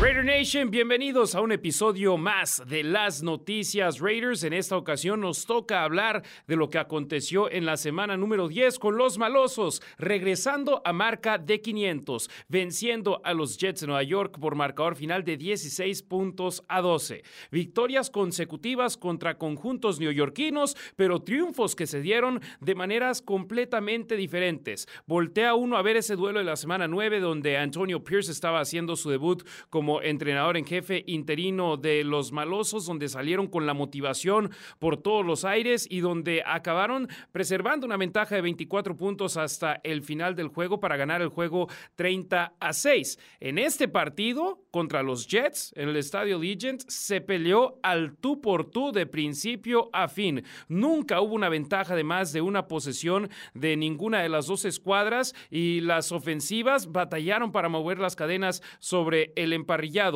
Raider 0.00 0.24
Nation, 0.24 0.70
bienvenidos 0.70 1.34
a 1.34 1.42
un 1.42 1.52
episodio 1.52 2.16
más 2.16 2.62
de 2.66 2.82
las 2.82 3.22
noticias 3.22 4.00
Raiders. 4.00 4.44
En 4.44 4.54
esta 4.54 4.78
ocasión 4.78 5.20
nos 5.20 5.44
toca 5.44 5.84
hablar 5.84 6.22
de 6.46 6.56
lo 6.56 6.70
que 6.70 6.78
aconteció 6.78 7.50
en 7.52 7.66
la 7.66 7.76
semana 7.76 8.16
número 8.16 8.48
10 8.48 8.78
con 8.78 8.96
los 8.96 9.18
malosos, 9.18 9.82
regresando 9.98 10.80
a 10.86 10.94
marca 10.94 11.36
de 11.36 11.60
500, 11.60 12.30
venciendo 12.48 13.20
a 13.24 13.34
los 13.34 13.58
Jets 13.58 13.82
de 13.82 13.88
Nueva 13.88 14.02
York 14.02 14.38
por 14.40 14.54
marcador 14.54 14.96
final 14.96 15.22
de 15.22 15.36
16 15.36 16.02
puntos 16.04 16.64
a 16.68 16.80
12. 16.80 17.22
Victorias 17.50 18.08
consecutivas 18.08 18.96
contra 18.96 19.36
conjuntos 19.36 20.00
neoyorquinos, 20.00 20.78
pero 20.96 21.20
triunfos 21.20 21.76
que 21.76 21.86
se 21.86 22.00
dieron 22.00 22.40
de 22.62 22.74
maneras 22.74 23.20
completamente 23.20 24.16
diferentes. 24.16 24.88
Voltea 25.06 25.54
uno 25.54 25.76
a 25.76 25.82
ver 25.82 25.98
ese 25.98 26.16
duelo 26.16 26.38
de 26.38 26.46
la 26.46 26.56
semana 26.56 26.88
9 26.88 27.20
donde 27.20 27.58
Antonio 27.58 28.02
Pierce 28.02 28.32
estaba 28.32 28.60
haciendo 28.60 28.96
su 28.96 29.10
debut 29.10 29.46
como 29.68 29.89
entrenador 30.02 30.56
en 30.56 30.64
jefe 30.64 31.04
interino 31.06 31.76
de 31.76 32.04
los 32.04 32.32
malosos, 32.32 32.86
donde 32.86 33.08
salieron 33.08 33.48
con 33.48 33.66
la 33.66 33.74
motivación 33.74 34.50
por 34.78 34.96
todos 34.96 35.24
los 35.24 35.44
aires 35.44 35.86
y 35.90 36.00
donde 36.00 36.42
acabaron 36.46 37.08
preservando 37.32 37.86
una 37.86 37.96
ventaja 37.96 38.34
de 38.34 38.42
24 38.42 38.96
puntos 38.96 39.36
hasta 39.36 39.80
el 39.82 40.02
final 40.02 40.36
del 40.36 40.48
juego 40.48 40.80
para 40.80 40.96
ganar 40.96 41.22
el 41.22 41.28
juego 41.28 41.68
30 41.96 42.54
a 42.58 42.72
6. 42.72 43.18
En 43.40 43.58
este 43.58 43.88
partido 43.88 44.62
contra 44.70 45.02
los 45.02 45.26
Jets 45.26 45.72
en 45.76 45.88
el 45.88 45.96
estadio 45.96 46.38
Legend 46.38 46.84
se 46.88 47.20
peleó 47.20 47.78
al 47.82 48.16
tú 48.16 48.40
por 48.40 48.70
tú 48.70 48.92
de 48.92 49.06
principio 49.06 49.90
a 49.92 50.08
fin. 50.08 50.44
Nunca 50.68 51.20
hubo 51.20 51.34
una 51.34 51.48
ventaja 51.48 51.94
de 51.94 52.04
más 52.04 52.32
de 52.32 52.40
una 52.40 52.68
posesión 52.68 53.30
de 53.54 53.76
ninguna 53.76 54.22
de 54.22 54.28
las 54.28 54.46
dos 54.46 54.64
escuadras 54.64 55.34
y 55.50 55.80
las 55.80 56.12
ofensivas 56.12 56.92
batallaron 56.92 57.52
para 57.52 57.68
mover 57.68 57.98
las 57.98 58.16
cadenas 58.16 58.62
sobre 58.78 59.32
el 59.36 59.52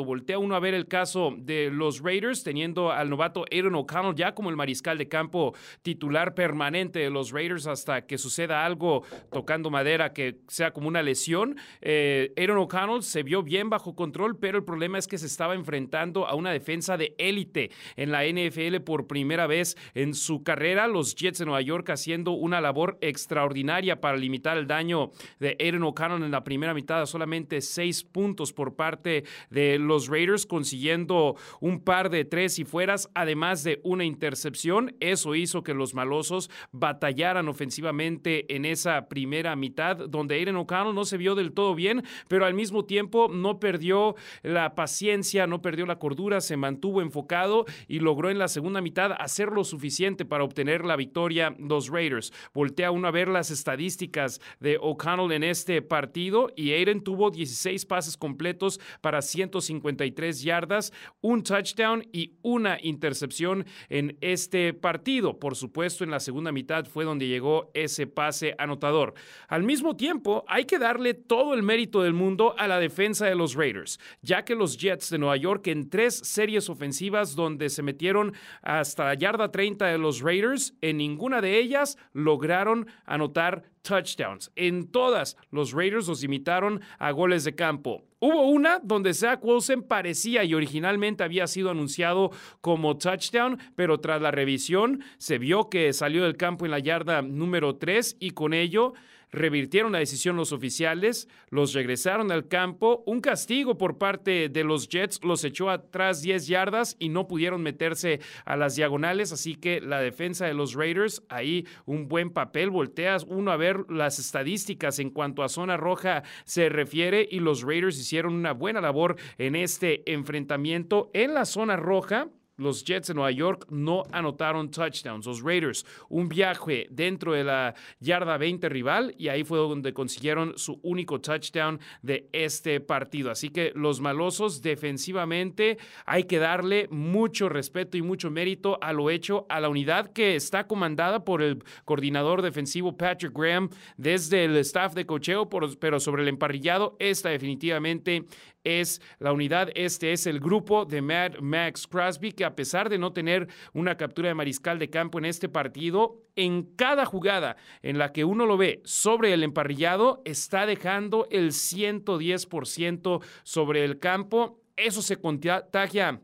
Voltea 0.04 0.38
uno 0.38 0.56
a 0.56 0.60
ver 0.60 0.74
el 0.74 0.86
caso 0.86 1.34
de 1.38 1.70
los 1.70 2.00
Raiders, 2.02 2.44
teniendo 2.44 2.92
al 2.92 3.08
novato 3.08 3.44
Aaron 3.50 3.74
O'Connell 3.76 4.14
ya 4.14 4.34
como 4.34 4.50
el 4.50 4.56
mariscal 4.56 4.98
de 4.98 5.08
campo 5.08 5.54
titular 5.82 6.34
permanente 6.34 6.98
de 6.98 7.10
los 7.10 7.30
Raiders 7.30 7.66
hasta 7.66 8.06
que 8.06 8.18
suceda 8.18 8.64
algo 8.64 9.04
tocando 9.32 9.70
madera 9.70 10.12
que 10.12 10.40
sea 10.48 10.72
como 10.72 10.88
una 10.88 11.02
lesión. 11.02 11.56
Eh, 11.80 12.32
Aaron 12.36 12.58
O'Connell 12.58 13.02
se 13.02 13.22
vio 13.22 13.42
bien 13.42 13.70
bajo 13.70 13.94
control, 13.94 14.38
pero 14.38 14.58
el 14.58 14.64
problema 14.64 14.98
es 14.98 15.08
que 15.08 15.18
se 15.18 15.26
estaba 15.26 15.54
enfrentando 15.54 16.26
a 16.26 16.34
una 16.34 16.52
defensa 16.52 16.96
de 16.96 17.14
élite 17.16 17.70
en 17.96 18.12
la 18.12 18.24
NFL 18.24 18.80
por 18.84 19.06
primera 19.06 19.46
vez 19.46 19.76
en 19.94 20.14
su 20.14 20.42
carrera. 20.42 20.86
Los 20.86 21.14
Jets 21.14 21.38
de 21.38 21.46
Nueva 21.46 21.62
York 21.62 21.88
haciendo 21.90 22.32
una 22.32 22.60
labor 22.60 22.98
extraordinaria 23.00 24.00
para 24.00 24.16
limitar 24.16 24.58
el 24.58 24.66
daño 24.66 25.10
de 25.40 25.56
Aaron 25.58 25.84
O'Connell 25.84 26.22
en 26.22 26.30
la 26.30 26.44
primera 26.44 26.74
mitad, 26.74 27.06
solamente 27.06 27.60
seis 27.60 28.04
puntos 28.04 28.52
por 28.52 28.76
parte 28.76 29.24
de 29.54 29.78
los 29.78 30.08
Raiders, 30.08 30.44
consiguiendo 30.44 31.36
un 31.60 31.80
par 31.80 32.10
de 32.10 32.24
tres 32.24 32.58
y 32.58 32.64
fueras, 32.64 33.08
además 33.14 33.64
de 33.64 33.80
una 33.84 34.04
intercepción. 34.04 34.94
Eso 35.00 35.34
hizo 35.34 35.62
que 35.62 35.72
los 35.72 35.94
malosos 35.94 36.50
batallaran 36.72 37.48
ofensivamente 37.48 38.54
en 38.54 38.64
esa 38.64 39.08
primera 39.08 39.56
mitad, 39.56 39.96
donde 39.96 40.34
Aiden 40.34 40.56
O'Connell 40.56 40.94
no 40.94 41.04
se 41.04 41.16
vio 41.16 41.34
del 41.34 41.52
todo 41.52 41.74
bien, 41.74 42.02
pero 42.28 42.44
al 42.44 42.54
mismo 42.54 42.84
tiempo 42.84 43.28
no 43.32 43.60
perdió 43.60 44.16
la 44.42 44.74
paciencia, 44.74 45.46
no 45.46 45.62
perdió 45.62 45.86
la 45.86 45.98
cordura, 45.98 46.40
se 46.40 46.56
mantuvo 46.56 47.00
enfocado 47.00 47.64
y 47.86 48.00
logró 48.00 48.30
en 48.30 48.38
la 48.38 48.48
segunda 48.48 48.80
mitad 48.80 49.12
hacer 49.18 49.48
lo 49.48 49.64
suficiente 49.64 50.24
para 50.24 50.44
obtener 50.44 50.84
la 50.84 50.96
victoria 50.96 51.54
los 51.58 51.88
Raiders. 51.88 52.32
Voltea 52.52 52.90
uno 52.90 53.08
a 53.08 53.12
ver 53.12 53.28
las 53.28 53.50
estadísticas 53.50 54.40
de 54.58 54.78
O'Connell 54.80 55.32
en 55.32 55.44
este 55.44 55.80
partido 55.80 56.50
y 56.56 56.72
Aiden 56.72 57.02
tuvo 57.02 57.30
16 57.30 57.86
pases 57.86 58.16
completos 58.16 58.80
para 59.00 59.22
153 59.44 60.42
yardas, 60.42 60.92
un 61.20 61.42
touchdown 61.42 62.06
y 62.12 62.34
una 62.42 62.78
intercepción 62.82 63.66
en 63.88 64.16
este 64.20 64.72
partido. 64.72 65.38
Por 65.38 65.56
supuesto, 65.56 66.04
en 66.04 66.10
la 66.10 66.20
segunda 66.20 66.52
mitad 66.52 66.86
fue 66.86 67.04
donde 67.04 67.28
llegó 67.28 67.70
ese 67.74 68.06
pase 68.06 68.54
anotador. 68.58 69.14
Al 69.48 69.62
mismo 69.62 69.96
tiempo, 69.96 70.44
hay 70.48 70.64
que 70.64 70.78
darle 70.78 71.14
todo 71.14 71.54
el 71.54 71.62
mérito 71.62 72.02
del 72.02 72.14
mundo 72.14 72.54
a 72.58 72.66
la 72.68 72.78
defensa 72.78 73.26
de 73.26 73.34
los 73.34 73.54
Raiders, 73.54 73.98
ya 74.22 74.44
que 74.44 74.54
los 74.54 74.78
Jets 74.78 75.10
de 75.10 75.18
Nueva 75.18 75.36
York 75.36 75.66
en 75.66 75.90
tres 75.90 76.14
series 76.14 76.68
ofensivas 76.68 77.34
donde 77.34 77.68
se 77.68 77.82
metieron 77.82 78.32
hasta 78.62 79.04
la 79.04 79.14
yarda 79.14 79.50
30 79.50 79.86
de 79.86 79.98
los 79.98 80.20
Raiders, 80.20 80.74
en 80.80 80.96
ninguna 80.98 81.40
de 81.40 81.58
ellas 81.58 81.98
lograron 82.12 82.86
anotar 83.04 83.64
touchdowns. 83.84 84.50
En 84.56 84.90
todas, 84.90 85.36
los 85.50 85.72
Raiders 85.72 86.08
los 86.08 86.24
imitaron 86.24 86.80
a 86.98 87.12
goles 87.12 87.44
de 87.44 87.54
campo. 87.54 88.04
Hubo 88.26 88.48
una 88.48 88.80
donde 88.82 89.12
Zach 89.12 89.40
Wilson 89.42 89.82
parecía 89.82 90.44
y 90.44 90.54
originalmente 90.54 91.22
había 91.22 91.46
sido 91.46 91.70
anunciado 91.70 92.30
como 92.62 92.96
touchdown, 92.96 93.58
pero 93.76 94.00
tras 94.00 94.22
la 94.22 94.30
revisión 94.30 95.04
se 95.18 95.36
vio 95.36 95.68
que 95.68 95.92
salió 95.92 96.24
del 96.24 96.38
campo 96.38 96.64
en 96.64 96.70
la 96.70 96.78
yarda 96.78 97.20
número 97.20 97.76
3 97.76 98.16
y 98.20 98.30
con 98.30 98.54
ello 98.54 98.94
revirtieron 99.34 99.92
la 99.92 99.98
decisión 99.98 100.36
los 100.36 100.52
oficiales, 100.52 101.28
los 101.50 101.72
regresaron 101.72 102.30
al 102.30 102.48
campo, 102.48 103.02
un 103.06 103.20
castigo 103.20 103.76
por 103.76 103.98
parte 103.98 104.48
de 104.48 104.64
los 104.64 104.88
Jets 104.88 105.20
los 105.22 105.44
echó 105.44 105.70
atrás 105.70 106.22
10 106.22 106.46
yardas 106.46 106.96
y 106.98 107.08
no 107.08 107.26
pudieron 107.26 107.62
meterse 107.62 108.20
a 108.44 108.56
las 108.56 108.76
diagonales, 108.76 109.32
así 109.32 109.56
que 109.56 109.80
la 109.80 110.00
defensa 110.00 110.46
de 110.46 110.54
los 110.54 110.74
Raiders, 110.74 111.22
ahí 111.28 111.66
un 111.84 112.08
buen 112.08 112.30
papel, 112.30 112.70
volteas 112.70 113.24
uno 113.28 113.50
a 113.50 113.56
ver 113.56 113.84
las 113.88 114.18
estadísticas 114.18 114.98
en 114.98 115.10
cuanto 115.10 115.42
a 115.42 115.48
zona 115.48 115.76
roja 115.76 116.22
se 116.44 116.68
refiere 116.68 117.26
y 117.30 117.40
los 117.40 117.62
Raiders 117.62 117.98
hicieron 117.98 118.34
una 118.34 118.52
buena 118.52 118.80
labor 118.80 119.16
en 119.38 119.56
este 119.56 120.10
enfrentamiento. 120.10 121.10
En 121.12 121.34
la 121.34 121.44
zona 121.44 121.76
roja 121.76 122.28
los 122.56 122.84
Jets 122.84 123.08
de 123.08 123.14
Nueva 123.14 123.30
York 123.30 123.66
no 123.70 124.04
anotaron 124.12 124.70
touchdowns. 124.70 125.26
Los 125.26 125.42
Raiders, 125.42 125.84
un 126.08 126.28
viaje 126.28 126.86
dentro 126.90 127.32
de 127.32 127.44
la 127.44 127.74
yarda 128.00 128.36
20 128.36 128.68
rival 128.68 129.14
y 129.18 129.28
ahí 129.28 129.44
fue 129.44 129.58
donde 129.58 129.92
consiguieron 129.92 130.56
su 130.56 130.80
único 130.82 131.20
touchdown 131.20 131.80
de 132.02 132.28
este 132.32 132.80
partido. 132.80 133.30
Así 133.30 133.50
que 133.50 133.72
los 133.74 134.00
malosos 134.00 134.62
defensivamente 134.62 135.78
hay 136.06 136.24
que 136.24 136.38
darle 136.38 136.88
mucho 136.90 137.48
respeto 137.48 137.96
y 137.96 138.02
mucho 138.02 138.30
mérito 138.30 138.78
a 138.80 138.92
lo 138.92 139.10
hecho 139.10 139.46
a 139.48 139.60
la 139.60 139.68
unidad 139.68 140.12
que 140.12 140.36
está 140.36 140.66
comandada 140.66 141.24
por 141.24 141.42
el 141.42 141.62
coordinador 141.84 142.42
defensivo 142.42 142.96
Patrick 142.96 143.36
Graham 143.36 143.70
desde 143.96 144.44
el 144.44 144.56
staff 144.58 144.94
de 144.94 145.06
cocheo, 145.06 145.48
pero 145.48 146.00
sobre 146.00 146.22
el 146.22 146.28
emparrillado, 146.28 146.96
esta 146.98 147.30
definitivamente 147.30 148.24
es 148.64 149.00
la 149.18 149.32
unidad, 149.32 149.70
este 149.74 150.12
es 150.12 150.26
el 150.26 150.40
grupo 150.40 150.84
de 150.84 151.02
Mad 151.02 151.38
Max 151.40 151.86
Crosby, 151.86 152.32
que 152.32 152.44
a 152.44 152.56
pesar 152.56 152.88
de 152.88 152.98
no 152.98 153.12
tener 153.12 153.48
una 153.72 153.96
captura 153.96 154.28
de 154.28 154.34
mariscal 154.34 154.78
de 154.78 154.90
campo 154.90 155.18
en 155.18 155.26
este 155.26 155.48
partido, 155.48 156.22
en 156.34 156.74
cada 156.74 157.04
jugada 157.04 157.56
en 157.82 157.98
la 157.98 158.12
que 158.12 158.24
uno 158.24 158.46
lo 158.46 158.56
ve 158.56 158.80
sobre 158.84 159.32
el 159.32 159.42
emparrillado, 159.42 160.22
está 160.24 160.66
dejando 160.66 161.28
el 161.30 161.50
110% 161.50 163.22
sobre 163.42 163.84
el 163.84 163.98
campo. 163.98 164.60
Eso 164.76 165.02
se 165.02 165.16
contagia 165.18 166.20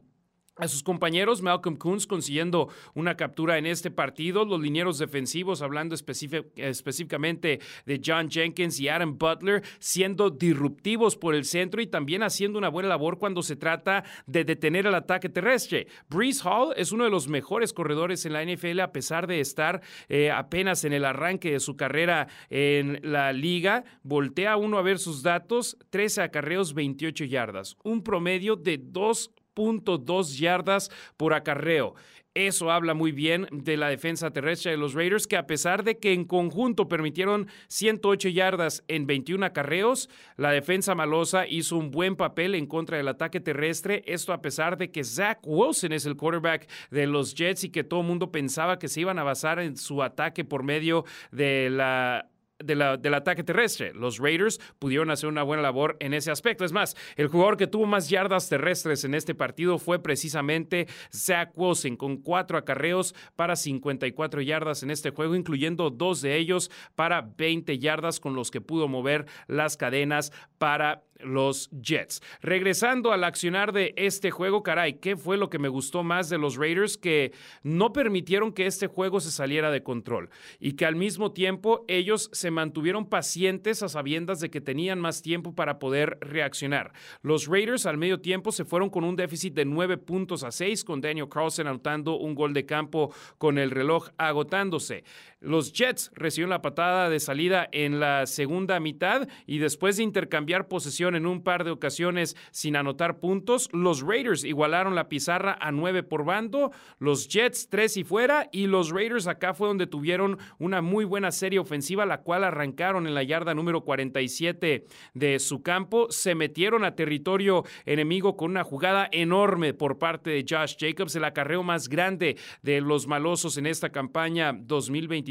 a 0.61 0.69
sus 0.69 0.83
compañeros, 0.83 1.43
Malcolm 1.43 1.77
Coons 1.77 2.07
consiguiendo 2.07 2.69
una 2.95 3.17
captura 3.17 3.59
en 3.59 3.67
este 3.67 3.91
partido, 3.91 4.45
los 4.45 4.61
linieros 4.61 4.99
defensivos, 4.99 5.63
hablando 5.63 5.95
específicamente 5.95 7.61
de 7.87 8.01
John 8.05 8.31
Jenkins 8.31 8.79
y 8.79 8.89
Adam 8.89 9.19
Butler, 9.19 9.63
siendo 9.79 10.31
disruptivos 10.31 11.17
por 11.17 11.35
el 11.35 11.45
centro 11.45 11.81
y 11.81 11.87
también 11.87 12.23
haciendo 12.23 12.59
una 12.59 12.69
buena 12.69 12.91
labor 12.91 13.19
cuando 13.19 13.43
se 13.43 13.57
trata 13.57 14.05
de 14.27 14.45
detener 14.45 14.87
el 14.87 14.95
ataque 14.95 15.29
terrestre. 15.29 15.87
Breeze 16.09 16.43
Hall 16.45 16.75
es 16.77 16.93
uno 16.93 17.05
de 17.05 17.11
los 17.11 17.29
mejores 17.29 17.73
corredores 17.73 18.27
en 18.27 18.35
la 18.35 18.45
NFL 18.45 18.81
a 18.81 18.93
pesar 18.93 19.27
de 19.27 19.41
estar 19.41 19.81
eh, 20.09 20.31
apenas 20.31 20.85
en 20.85 20.93
el 20.93 21.05
arranque 21.05 21.53
de 21.53 21.61
su 21.61 21.77
carrera 21.77 22.29
en 22.51 23.01
la 23.03 23.33
liga. 23.33 23.85
Voltea 24.03 24.57
uno 24.57 24.79
a 24.79 24.83
ver 24.83 24.99
sus 24.99 25.23
datos, 25.23 25.77
13 25.91 26.23
acarreos, 26.23 26.75
28 26.75 27.25
yardas, 27.25 27.77
un 27.83 28.03
promedio 28.03 28.57
de 28.57 28.79
dos 28.79 29.31
3.2 29.61 30.39
yardas 30.39 30.91
por 31.17 31.35
acarreo. 31.35 31.95
Eso 32.35 32.71
habla 32.71 32.95
muy 32.95 33.11
bien 33.11 33.49
de 33.51 33.77
la 33.77 33.89
defensa 33.89 34.31
terrestre 34.31 34.71
de 34.71 34.77
los 34.77 34.95
Raiders, 34.95 35.27
que 35.27 35.37
a 35.37 35.49
pesar 35.49 35.83
de 35.83 35.99
que 35.99 36.13
en 36.13 36.25
conjunto 36.25 36.87
permitieron 36.87 37.49
108 37.67 38.29
yardas 38.29 38.85
en 38.87 39.09
21 39.09 39.45
acarreos, 39.45 40.09
la 40.37 40.53
defensa 40.53 40.95
malosa 40.95 41.49
hizo 41.49 41.77
un 41.77 41.91
buen 41.91 42.15
papel 42.15 42.55
en 42.55 42.67
contra 42.67 42.99
del 42.99 43.09
ataque 43.09 43.41
terrestre. 43.41 44.05
Esto 44.07 44.33
a 44.33 44.43
pesar 44.43 44.79
de 44.79 44.93
que 44.93 45.03
Zach 45.03 45.41
Wilson 45.43 45.93
es 45.93 46.07
el 46.07 46.17
quarterback 46.17 46.71
de 46.93 47.09
los 47.09 47.35
Jets 47.35 47.65
y 47.65 47.71
que 47.71 47.83
todo 47.83 48.03
el 48.03 48.07
mundo 48.07 48.31
pensaba 48.31 48.79
que 48.79 48.87
se 48.87 49.01
iban 49.01 49.19
a 49.19 49.25
basar 49.25 49.59
en 49.59 49.77
su 49.77 50.01
ataque 50.01 50.45
por 50.45 50.63
medio 50.63 51.05
de 51.33 51.69
la 51.69 52.30
del 52.65 53.15
ataque 53.15 53.45
terrestre. 53.45 53.93
Los 53.95 54.19
Raiders 54.19 54.61
pudieron 54.79 55.11
hacer 55.11 55.29
una 55.29 55.43
buena 55.43 55.63
labor 55.63 55.97
en 56.01 56.15
ese 56.15 56.31
aspecto. 56.31 56.65
Es 56.65 56.73
más, 56.73 56.97
el 57.17 57.29
jugador 57.29 57.57
que 57.57 57.67
tuvo 57.67 57.87
más 57.87 58.09
yardas 58.09 58.49
terrestres 58.49 59.05
en 59.05 59.15
este 59.15 59.35
partido 59.35 59.79
fue 59.79 60.03
precisamente 60.03 60.87
Zach 61.15 61.51
Wilson, 61.57 61.97
con 61.97 62.19
cuatro 62.19 62.59
acarreos 62.59 63.15
para 63.37 63.57
54 63.57 64.41
yardas 64.43 64.83
en 64.83 64.91
este 64.91 65.11
juego, 65.11 65.35
incluyendo 65.35 65.91
dos 65.91 66.21
de 66.21 66.37
ellos 66.37 66.71
para 66.95 67.23
20 67.23 67.79
yardas 67.79 68.21
con 68.21 68.35
los 68.35 68.51
que 68.51 68.61
pudo 68.61 68.89
mover 68.89 69.27
las 69.47 69.77
cadenas 69.77 70.33
para 70.59 71.03
los 71.25 71.71
Jets. 71.71 72.23
Regresando 72.41 73.13
al 73.13 73.25
accionar 73.25 73.73
de 73.73 73.95
este 73.97 74.31
juego, 74.31 74.63
caray, 74.63 74.95
¿qué 74.95 75.17
fue 75.17 75.37
lo 75.37 75.51
que 75.51 75.59
me 75.59 75.69
gustó 75.69 76.03
más 76.03 76.29
de 76.29 76.39
los 76.39 76.57
Raiders? 76.57 76.97
Que 76.97 77.33
no 77.63 77.93
permitieron 77.93 78.53
que 78.53 78.67
este 78.67 78.87
juego 78.87 79.21
se 79.21 79.31
saliera 79.31 79.71
de 79.71 79.83
control 79.83 80.31
y 80.59 80.73
que 80.73 80.87
al 80.87 80.97
mismo 80.97 81.33
tiempo 81.33 81.85
ellos 81.89 82.31
se 82.33 82.51
mantuvieron 82.51 83.09
pacientes 83.09 83.83
a 83.83 83.89
sabiendas 83.89 84.41
de 84.41 84.51
que 84.51 84.61
tenían 84.61 85.01
más 85.01 85.23
tiempo 85.23 85.55
para 85.55 85.79
poder 85.79 86.19
reaccionar. 86.21 86.93
Los 87.23 87.47
Raiders 87.47 87.87
al 87.87 87.99
medio 87.99 88.21
tiempo 88.21 88.53
se 88.53 88.65
fueron 88.65 88.91
con 88.91 89.05
un 89.05 89.17
déficit 89.17 89.55
de 89.55 89.65
9 89.65 89.99
puntos 89.99 90.45
a 90.45 90.51
6, 90.51 90.85
con 90.85 91.01
Daniel 91.01 91.29
Carlson 91.29 91.67
anotando 91.67 92.17
un 92.17 92.35
gol 92.35 92.55
de 92.55 92.67
campo 92.67 93.15
con 93.39 93.59
el 93.59 93.71
reloj 93.71 94.09
agotándose. 94.17 95.05
Los 95.41 95.73
Jets 95.73 96.11
recibieron 96.15 96.51
la 96.51 96.61
patada 96.61 97.09
de 97.09 97.19
salida 97.19 97.67
en 97.73 97.99
la 97.99 98.27
segunda 98.27 98.79
mitad 98.79 99.27
y 99.47 99.57
después 99.57 99.97
de 99.97 100.03
intercambiar 100.03 100.69
posesión 100.69 101.15
en 101.15 101.25
un 101.25 101.43
par 101.43 101.65
de 101.65 101.71
ocasiones 101.71 102.37
sin 102.51 102.77
anotar 102.77 103.21
puntos, 103.21 103.71
los 103.73 104.03
Raiders 104.03 104.45
igualaron 104.45 104.95
la 104.95 105.09
pizarra 105.09 105.57
a 105.59 105.73
nueve 105.73 106.03
por 106.03 106.27
bando, 106.27 106.73
los 106.99 107.27
Jets 107.27 107.71
tres 107.71 107.97
y 107.97 108.05
fuera 108.05 108.51
y 108.53 108.67
los 108.67 108.91
Raiders 108.91 109.29
acá 109.29 109.55
fue 109.55 109.69
donde 109.69 109.87
tuvieron 109.87 110.37
una 110.59 110.83
muy 110.83 111.07
buena 111.07 111.31
serie 111.31 111.59
ofensiva, 111.59 112.05
la 112.05 112.21
cual 112.21 112.45
arrancaron 112.45 113.07
en 113.07 113.15
la 113.15 113.23
yarda 113.23 113.55
número 113.55 113.81
47 113.83 114.85
de 115.15 115.39
su 115.39 115.63
campo, 115.63 116.09
se 116.11 116.35
metieron 116.35 116.85
a 116.85 116.95
territorio 116.95 117.65
enemigo 117.87 118.37
con 118.37 118.51
una 118.51 118.63
jugada 118.63 119.09
enorme 119.11 119.73
por 119.73 119.99
parte 119.99 120.29
de 120.29 120.45
Josh 120.47 120.77
Jacobs, 120.79 121.17
el 121.17 121.25
acarreo 121.25 121.63
más 121.63 121.89
grande 121.89 122.37
de 122.63 122.83
los 122.83 123.07
malosos 123.07 123.57
en 123.57 123.65
esta 123.65 123.89
campaña 123.89 124.53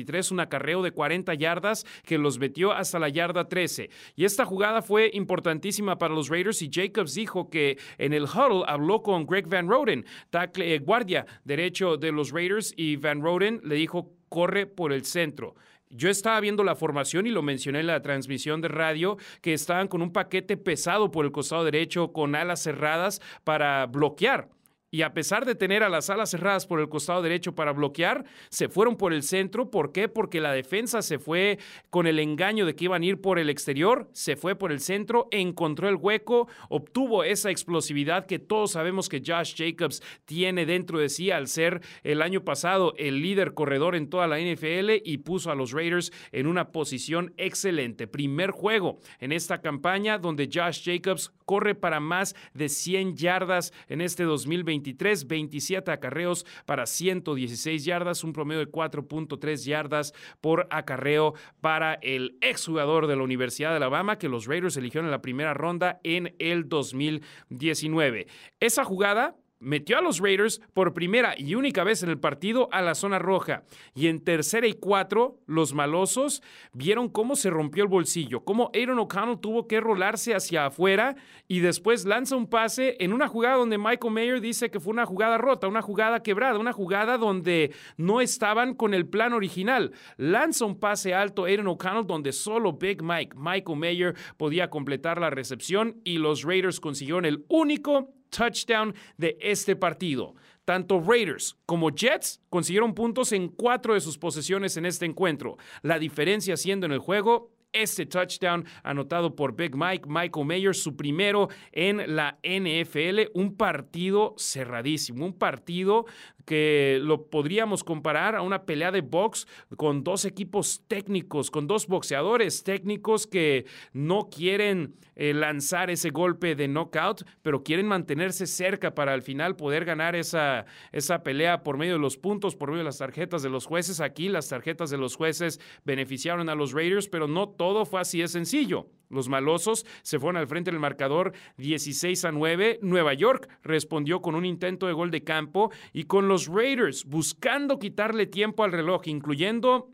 2021 0.04 0.30
un 0.31 0.40
acarreo 0.40 0.81
de 0.84 0.92
40 0.92 1.34
yardas 1.36 1.86
que 2.04 2.18
los 2.18 2.40
metió 2.40 2.72
hasta 2.72 3.00
la 3.00 3.10
yarda 3.10 3.48
13. 3.48 3.90
Y 4.16 4.25
esta 4.25 4.46
jugada 4.46 4.81
fue 4.81 5.10
importantísima 5.13 5.98
para 5.98 6.13
los 6.13 6.30
Raiders 6.30 6.62
y 6.62 6.69
Jacobs 6.72 7.13
dijo 7.13 7.50
que 7.50 7.78
en 7.98 8.13
el 8.13 8.24
huddle 8.24 8.63
habló 8.68 9.01
con 9.01 9.25
Greg 9.25 9.48
Van 9.48 9.68
Roden, 9.68 10.06
tackle, 10.30 10.74
eh, 10.74 10.80
guardia 10.80 11.25
derecho 11.44 11.98
de 11.98 12.12
los 12.12 12.31
Raiders, 12.31 12.74
y 12.75 12.96
Van 12.98 13.22
Roden 13.22 13.62
le 13.63 13.75
dijo, 13.75 14.12
corre 14.30 14.66
por 14.66 14.94
el 14.94 15.06
centro. 15.06 15.56
Yo 15.90 16.10
estaba 16.10 16.40
viendo 16.40 16.63
la 16.63 16.75
formación 16.75 17.25
y 17.25 17.31
lo 17.31 17.42
mencioné 17.42 17.80
en 17.80 17.88
la 17.88 18.02
transmisión 18.02 18.62
de 18.62 18.68
radio, 18.68 19.18
que 19.42 19.54
estaban 19.54 19.88
con 19.88 20.04
un 20.04 20.13
paquete 20.13 20.56
pesado 20.56 21.10
por 21.10 21.25
el 21.25 21.31
costado 21.31 21.63
derecho 21.63 22.12
con 22.12 22.36
alas 22.36 22.62
cerradas 22.62 23.22
para 23.44 23.88
bloquear 23.88 24.50
y 24.91 25.01
a 25.01 25.13
pesar 25.13 25.45
de 25.45 25.56
tener 25.56 25.83
a 25.83 25.89
las 25.89 26.09
alas 26.09 26.31
cerradas 26.31 26.65
por 26.65 26.80
el 26.80 26.89
costado 26.89 27.21
derecho 27.21 27.56
para 27.56 27.74
bloquear, 27.74 28.25
se 28.50 28.69
fueron 28.69 28.95
por 28.95 29.13
el 29.13 29.24
centro. 29.24 29.69
¿Por 29.69 29.91
qué? 29.91 30.07
Porque 30.07 30.41
la 30.41 30.51
defensa 30.51 31.01
se 31.01 31.19
fue 31.19 31.59
con 31.89 32.07
el 32.07 32.19
engaño 32.19 32.65
de 32.65 32.75
que 32.75 32.86
iban 32.86 33.03
a 33.03 33.06
ir 33.06 33.21
por 33.21 33.39
el 33.39 33.50
exterior, 33.50 34.09
se 34.13 34.36
fue 34.36 34.56
por 34.56 34.71
el 34.71 34.80
centro, 34.80 35.27
encontró 35.31 35.89
el 35.89 35.95
hueco, 35.95 36.47
obtuvo 36.69 37.24
esa 37.24 37.51
explosividad 37.51 38.25
que 38.25 38.39
todos 38.39 38.71
sabemos 38.71 39.09
que 39.09 39.21
Josh 39.25 39.56
Jacobs 39.56 40.01
tiene 40.25 40.65
dentro 40.65 41.00
de 41.00 41.09
sí 41.09 41.31
al 41.31 41.47
ser 41.47 41.81
el 42.03 42.21
año 42.21 42.44
pasado 42.44 42.94
el 42.97 43.21
líder 43.21 43.53
corredor 43.53 43.95
en 43.95 44.09
toda 44.09 44.27
la 44.27 44.39
NFL 44.39 45.01
y 45.03 45.18
puso 45.19 45.51
a 45.51 45.56
los 45.56 45.71
Raiders 45.71 46.12
en 46.31 46.47
una 46.47 46.71
posición 46.71 47.33
excelente. 47.38 48.07
Primer 48.07 48.51
juego 48.51 49.00
en 49.19 49.31
esta 49.31 49.62
campaña 49.62 50.18
donde 50.18 50.50
Josh 50.51 50.83
Jacobs 50.83 51.31
corre 51.50 51.74
para 51.74 52.00
más 52.00 52.36
de 52.54 52.69
100 52.69 53.16
yardas 53.16 53.74
en 53.88 54.01
este 54.01 54.25
2020 54.25 54.69
23, 54.69 55.28
27 55.28 55.92
acarreos 55.92 56.46
para 56.68 56.86
116 56.86 57.86
yardas, 57.86 58.24
un 58.24 58.34
promedio 58.34 58.60
de 58.60 58.72
4.3 58.72 59.66
yardas 59.66 60.13
por 60.42 60.68
acarreo 60.69 61.34
para 61.60 61.96
el 61.96 62.38
exjugador 62.42 63.07
de 63.07 63.16
la 63.16 63.24
Universidad 63.24 63.72
de 63.72 63.78
Alabama 63.78 64.19
que 64.19 64.30
los 64.30 64.46
Raiders 64.46 64.78
eligieron 64.78 65.06
en 65.06 65.12
la 65.12 65.24
primera 65.24 65.56
ronda 65.56 66.00
en 66.04 66.36
el 66.38 66.69
2019. 66.69 68.28
Esa 68.60 68.84
jugada 68.84 69.36
metió 69.59 69.97
a 69.97 70.01
los 70.01 70.19
Raiders 70.19 70.61
por 70.73 70.94
primera 70.94 71.35
y 71.38 71.56
única 71.56 71.83
vez 71.83 72.03
en 72.03 72.09
el 72.09 72.19
partido 72.19 72.69
a 72.71 72.81
la 72.81 72.95
zona 72.95 73.19
roja. 73.19 73.63
Y 73.94 74.07
en 74.07 74.23
tercera 74.23 74.67
y 74.67 74.73
cuatro, 74.73 75.39
los 75.45 75.73
malosos 75.73 76.41
vieron 76.73 77.09
cómo 77.09 77.35
se 77.35 77.50
rompió 77.50 77.83
el 77.83 77.89
bolsillo, 77.89 78.44
cómo 78.44 78.71
Aaron 78.73 79.00
O'Connell 79.00 79.39
tuvo 79.39 79.67
que 79.67 79.79
rolarse 79.79 80.33
hacia 80.33 80.67
afuera 80.67 81.15
y 81.47 81.59
después 81.59 82.06
lanza 82.06 82.35
un 82.35 82.47
pase 82.47 82.95
en 83.00 83.13
una 83.13 83.27
jugada 83.27 83.57
donde 83.57 83.77
Michael 83.77 84.13
Mayer 84.13 84.41
dice 84.41 84.69
que 84.69 84.79
fue 84.79 84.94
una 84.94 85.06
jugada 85.06 85.38
rota, 85.38 85.67
una 85.67 85.81
jugada 85.81 86.23
quebrada, 86.23 86.59
una 86.59 86.73
jugada 86.73 87.17
donde 87.17 87.73
no 87.97 88.21
estaban 88.21 88.73
con 88.73 88.94
el 88.94 89.07
plan 89.07 89.33
original. 89.33 89.91
Lanza 90.17 90.65
un 90.65 90.79
pase 90.79 91.13
alto 91.13 91.45
Aaron 91.45 91.67
O'Connell 91.67 92.07
donde 92.07 92.31
solo 92.31 92.73
Big 92.73 93.03
Mike, 93.03 93.35
Michael 93.38 93.77
Mayer, 93.77 94.15
podía 94.38 94.69
completar 94.69 95.19
la 95.19 95.29
recepción 95.29 96.00
y 96.03 96.17
los 96.17 96.44
Raiders 96.44 96.79
consiguieron 96.79 97.25
el 97.25 97.45
único 97.50 98.19
touchdown 98.30 98.94
de 99.18 99.38
este 99.42 99.76
partido. 99.76 100.36
Tanto 100.66 101.02
Raiders 101.02 101.58
como 101.66 101.90
Jets 101.90 102.42
consiguieron 102.50 102.94
puntos 102.94 103.31
en 103.31 103.50
cuatro 103.50 103.96
de 103.96 104.02
sus 104.02 104.18
posesiones 104.18 104.78
en 104.78 104.86
este 104.86 105.06
encuentro. 105.06 105.58
La 105.81 105.98
diferencia 105.98 106.58
siendo 106.58 106.86
en 106.86 106.92
el 106.92 107.00
juego 107.00 107.52
este 107.74 108.06
touchdown 108.06 108.66
anotado 108.83 109.36
por 109.36 109.56
Big 109.56 109.75
Mike, 109.75 110.07
Michael 110.07 110.45
Mayer, 110.45 110.75
su 110.75 110.95
primero 110.95 111.50
en 111.71 112.16
la 112.16 112.39
NFL, 112.44 113.31
un 113.33 113.56
partido 113.56 114.36
cerradísimo, 114.38 115.25
un 115.25 115.33
partido 115.33 116.06
que 116.50 117.00
lo 117.04 117.27
podríamos 117.30 117.83
comparar 117.83 118.36
a 118.36 118.42
una 118.42 118.66
pelea 118.66 118.92
de 118.92 119.01
box 119.01 119.48
con 119.77 120.04
dos 120.04 120.25
equipos 120.25 120.83
técnicos, 120.88 121.51
con 121.51 121.68
dos 121.68 121.86
boxeadores 121.86 122.63
técnicos 122.63 123.27
que 123.27 123.68
no 123.94 124.30
quieren 124.31 124.95
eh, 125.16 125.33
lanzar 125.36 125.92
ese 125.92 126.10
golpe 126.10 126.56
de 126.56 126.68
knockout, 126.68 127.24
pero 127.44 127.62
quieren 127.62 127.86
mantenerse 127.86 128.48
cerca 128.48 128.95
para 128.95 129.13
al 129.13 129.21
final 129.21 129.57
poder 129.57 129.86
ganar 129.86 130.16
esa, 130.16 130.66
esa 130.92 131.21
pelea 131.21 131.61
por 131.61 131.78
medio 131.78 131.94
de 131.94 131.99
los 131.99 132.18
puntos, 132.18 132.56
por 132.56 132.69
medio 132.69 132.80
de 132.80 132.85
las 132.85 132.97
tarjetas 132.97 133.44
de 133.44 133.49
los 133.49 133.68
jueces. 133.68 133.99
Aquí 133.99 134.28
las 134.28 134.49
tarjetas 134.49 134.90
de 134.90 134.97
los 134.97 135.16
jueces 135.16 135.59
beneficiaron 135.85 136.49
a 136.49 136.56
los 136.56 136.71
Raiders, 136.71 137.09
pero 137.09 137.28
no 137.28 137.49
todo 137.59 137.85
fue 137.85 137.99
así 137.99 138.19
de 138.19 138.30
sencillo. 138.30 138.87
Los 139.09 139.28
malosos 139.28 139.85
se 140.01 140.18
fueron 140.18 140.37
al 140.37 140.47
frente 140.47 140.71
del 140.71 140.80
marcador 140.80 141.33
16 141.57 142.23
a 142.23 142.31
9. 142.31 142.80
Nueva 142.81 143.13
York 143.13 143.49
respondió 143.63 144.21
con 144.21 144.35
un 144.35 144.45
intento 144.45 144.87
de 144.87 144.94
gol 144.94 145.11
de 145.11 145.25
campo 145.25 145.69
y 145.92 146.06
con 146.06 146.30
los 146.30 146.47
Raiders 146.47 147.04
buscando 147.04 147.78
quitarle 147.78 148.28
tiempo 148.28 148.63
al 148.63 148.71
reloj, 148.71 149.09
incluyendo 149.09 149.92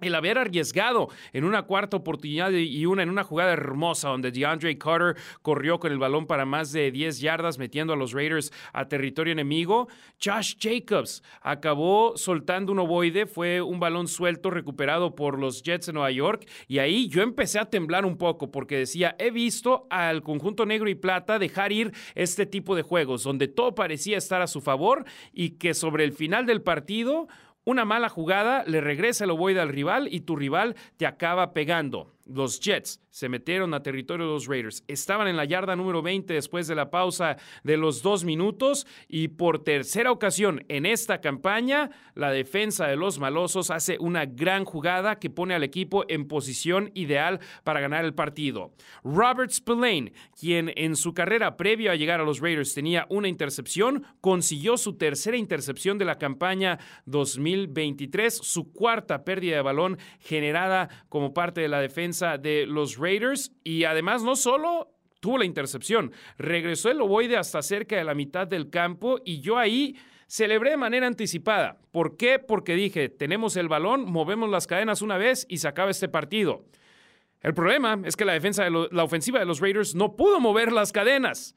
el 0.00 0.14
haber 0.14 0.38
arriesgado 0.38 1.08
en 1.32 1.44
una 1.44 1.62
cuarta 1.62 1.96
oportunidad 1.96 2.50
y 2.50 2.86
una 2.86 3.02
en 3.02 3.10
una 3.10 3.24
jugada 3.24 3.52
hermosa 3.52 4.08
donde 4.08 4.30
DeAndre 4.30 4.78
Carter 4.78 5.16
corrió 5.42 5.80
con 5.80 5.92
el 5.92 5.98
balón 5.98 6.26
para 6.26 6.44
más 6.44 6.72
de 6.72 6.90
10 6.90 7.20
yardas 7.20 7.58
metiendo 7.58 7.92
a 7.92 7.96
los 7.96 8.12
Raiders 8.12 8.52
a 8.72 8.86
territorio 8.86 9.32
enemigo. 9.32 9.88
Josh 10.22 10.54
Jacobs 10.58 11.22
acabó 11.40 12.16
soltando 12.16 12.72
un 12.72 12.78
ovoide, 12.78 13.26
fue 13.26 13.60
un 13.60 13.80
balón 13.80 14.08
suelto 14.08 14.50
recuperado 14.50 15.14
por 15.14 15.38
los 15.38 15.62
Jets 15.62 15.86
de 15.86 15.92
Nueva 15.92 16.10
York 16.10 16.48
y 16.68 16.78
ahí 16.78 17.08
yo 17.08 17.22
empecé 17.22 17.58
a 17.58 17.68
temblar 17.68 18.04
un 18.04 18.16
poco 18.16 18.50
porque 18.50 18.78
decía, 18.78 19.16
he 19.18 19.30
visto 19.30 19.86
al 19.90 20.22
conjunto 20.22 20.64
negro 20.64 20.88
y 20.88 20.94
plata 20.94 21.38
dejar 21.38 21.72
ir 21.72 21.92
este 22.14 22.46
tipo 22.46 22.76
de 22.76 22.82
juegos 22.82 23.24
donde 23.24 23.48
todo 23.48 23.74
parecía 23.74 24.16
estar 24.18 24.42
a 24.42 24.46
su 24.46 24.60
favor 24.60 25.04
y 25.32 25.50
que 25.50 25.74
sobre 25.74 26.04
el 26.04 26.12
final 26.12 26.46
del 26.46 26.62
partido 26.62 27.28
una 27.68 27.84
mala 27.84 28.08
jugada 28.08 28.64
le 28.66 28.80
regresa 28.80 29.24
el 29.24 29.30
ovoide 29.30 29.60
al 29.60 29.68
rival 29.68 30.08
y 30.10 30.20
tu 30.20 30.36
rival 30.36 30.74
te 30.96 31.06
acaba 31.06 31.52
pegando. 31.52 32.10
Los 32.28 32.60
Jets 32.60 33.00
se 33.10 33.28
metieron 33.28 33.74
a 33.74 33.82
territorio 33.82 34.26
de 34.26 34.32
los 34.32 34.46
Raiders. 34.46 34.84
Estaban 34.86 35.26
en 35.26 35.36
la 35.36 35.44
yarda 35.44 35.74
número 35.74 36.02
20 36.02 36.32
después 36.32 36.68
de 36.68 36.74
la 36.74 36.90
pausa 36.90 37.36
de 37.64 37.76
los 37.76 38.02
dos 38.02 38.24
minutos 38.24 38.86
y 39.08 39.28
por 39.28 39.64
tercera 39.64 40.12
ocasión 40.12 40.64
en 40.68 40.86
esta 40.86 41.20
campaña, 41.20 41.90
la 42.14 42.30
defensa 42.30 42.86
de 42.86 42.96
los 42.96 43.18
malosos 43.18 43.70
hace 43.70 43.96
una 43.98 44.26
gran 44.26 44.64
jugada 44.64 45.18
que 45.18 45.30
pone 45.30 45.54
al 45.54 45.64
equipo 45.64 46.04
en 46.08 46.28
posición 46.28 46.90
ideal 46.94 47.40
para 47.64 47.80
ganar 47.80 48.04
el 48.04 48.14
partido. 48.14 48.72
Robert 49.02 49.50
Spillane, 49.50 50.12
quien 50.38 50.72
en 50.76 50.94
su 50.94 51.14
carrera 51.14 51.56
previa 51.56 51.92
a 51.92 51.96
llegar 51.96 52.20
a 52.20 52.24
los 52.24 52.40
Raiders 52.40 52.74
tenía 52.74 53.06
una 53.08 53.28
intercepción, 53.28 54.04
consiguió 54.20 54.76
su 54.76 54.96
tercera 54.96 55.36
intercepción 55.36 55.98
de 55.98 56.04
la 56.04 56.18
campaña 56.18 56.78
2023, 57.06 58.34
su 58.34 58.72
cuarta 58.72 59.24
pérdida 59.24 59.56
de 59.56 59.62
balón 59.62 59.98
generada 60.20 60.88
como 61.08 61.32
parte 61.32 61.60
de 61.60 61.68
la 61.68 61.80
defensa 61.80 62.17
de 62.18 62.66
los 62.66 62.96
Raiders 62.98 63.52
y 63.64 63.84
además 63.84 64.22
no 64.22 64.36
solo 64.36 64.94
tuvo 65.20 65.38
la 65.38 65.44
intercepción, 65.44 66.12
regresó 66.36 66.90
el 66.90 67.00
ovoide 67.00 67.36
hasta 67.36 67.62
cerca 67.62 67.96
de 67.96 68.04
la 68.04 68.14
mitad 68.14 68.46
del 68.46 68.70
campo 68.70 69.18
y 69.24 69.40
yo 69.40 69.58
ahí 69.58 69.96
celebré 70.26 70.70
de 70.70 70.76
manera 70.76 71.06
anticipada. 71.06 71.78
¿Por 71.90 72.16
qué? 72.16 72.38
Porque 72.38 72.74
dije, 72.74 73.08
tenemos 73.08 73.56
el 73.56 73.68
balón, 73.68 74.04
movemos 74.04 74.50
las 74.50 74.66
cadenas 74.66 75.02
una 75.02 75.16
vez 75.16 75.46
y 75.48 75.58
se 75.58 75.68
acaba 75.68 75.90
este 75.90 76.08
partido. 76.08 76.64
El 77.40 77.54
problema 77.54 78.00
es 78.04 78.16
que 78.16 78.24
la 78.24 78.32
defensa 78.32 78.64
de 78.64 78.88
la 78.90 79.04
ofensiva 79.04 79.38
de 79.38 79.46
los 79.46 79.60
Raiders 79.60 79.94
no 79.94 80.16
pudo 80.16 80.40
mover 80.40 80.72
las 80.72 80.92
cadenas. 80.92 81.56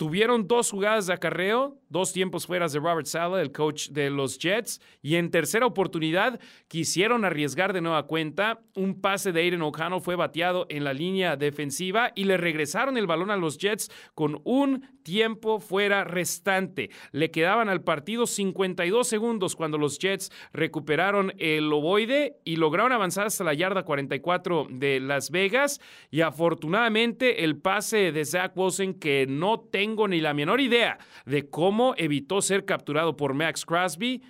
Tuvieron 0.00 0.48
dos 0.48 0.70
jugadas 0.70 1.08
de 1.08 1.12
acarreo, 1.12 1.76
dos 1.90 2.14
tiempos 2.14 2.46
fuera 2.46 2.66
de 2.66 2.78
Robert 2.78 3.04
Sala, 3.04 3.42
el 3.42 3.52
coach 3.52 3.90
de 3.90 4.08
los 4.08 4.38
Jets, 4.38 4.80
y 5.02 5.16
en 5.16 5.30
tercera 5.30 5.66
oportunidad 5.66 6.40
quisieron 6.68 7.26
arriesgar 7.26 7.74
de 7.74 7.82
nueva 7.82 8.06
cuenta. 8.06 8.62
Un 8.74 9.02
pase 9.02 9.30
de 9.30 9.42
Aiden 9.42 9.60
O'Connell 9.60 10.00
fue 10.00 10.16
bateado 10.16 10.64
en 10.70 10.84
la 10.84 10.94
línea 10.94 11.36
defensiva 11.36 12.12
y 12.14 12.24
le 12.24 12.38
regresaron 12.38 12.96
el 12.96 13.06
balón 13.06 13.30
a 13.30 13.36
los 13.36 13.58
Jets 13.58 13.90
con 14.14 14.40
un 14.44 14.88
tiempo 15.10 15.58
fuera 15.58 16.04
restante. 16.04 16.88
Le 17.10 17.32
quedaban 17.32 17.68
al 17.68 17.82
partido 17.82 18.28
52 18.28 19.08
segundos 19.08 19.56
cuando 19.56 19.76
los 19.76 19.98
Jets 19.98 20.30
recuperaron 20.52 21.32
el 21.38 21.72
ovoide 21.72 22.36
y 22.44 22.54
lograron 22.54 22.92
avanzar 22.92 23.26
hasta 23.26 23.42
la 23.42 23.52
yarda 23.52 23.82
44 23.82 24.68
de 24.70 25.00
Las 25.00 25.32
Vegas. 25.32 25.80
Y 26.12 26.20
afortunadamente 26.20 27.42
el 27.42 27.56
pase 27.56 28.12
de 28.12 28.24
Zach 28.24 28.52
Wilson 28.54 28.94
que 28.94 29.26
no 29.28 29.58
tengo 29.58 30.06
ni 30.06 30.20
la 30.20 30.32
menor 30.32 30.60
idea 30.60 30.98
de 31.26 31.50
cómo 31.50 31.94
evitó 31.96 32.40
ser 32.40 32.64
capturado 32.64 33.16
por 33.16 33.34
Max 33.34 33.66
Crosby 33.66 34.22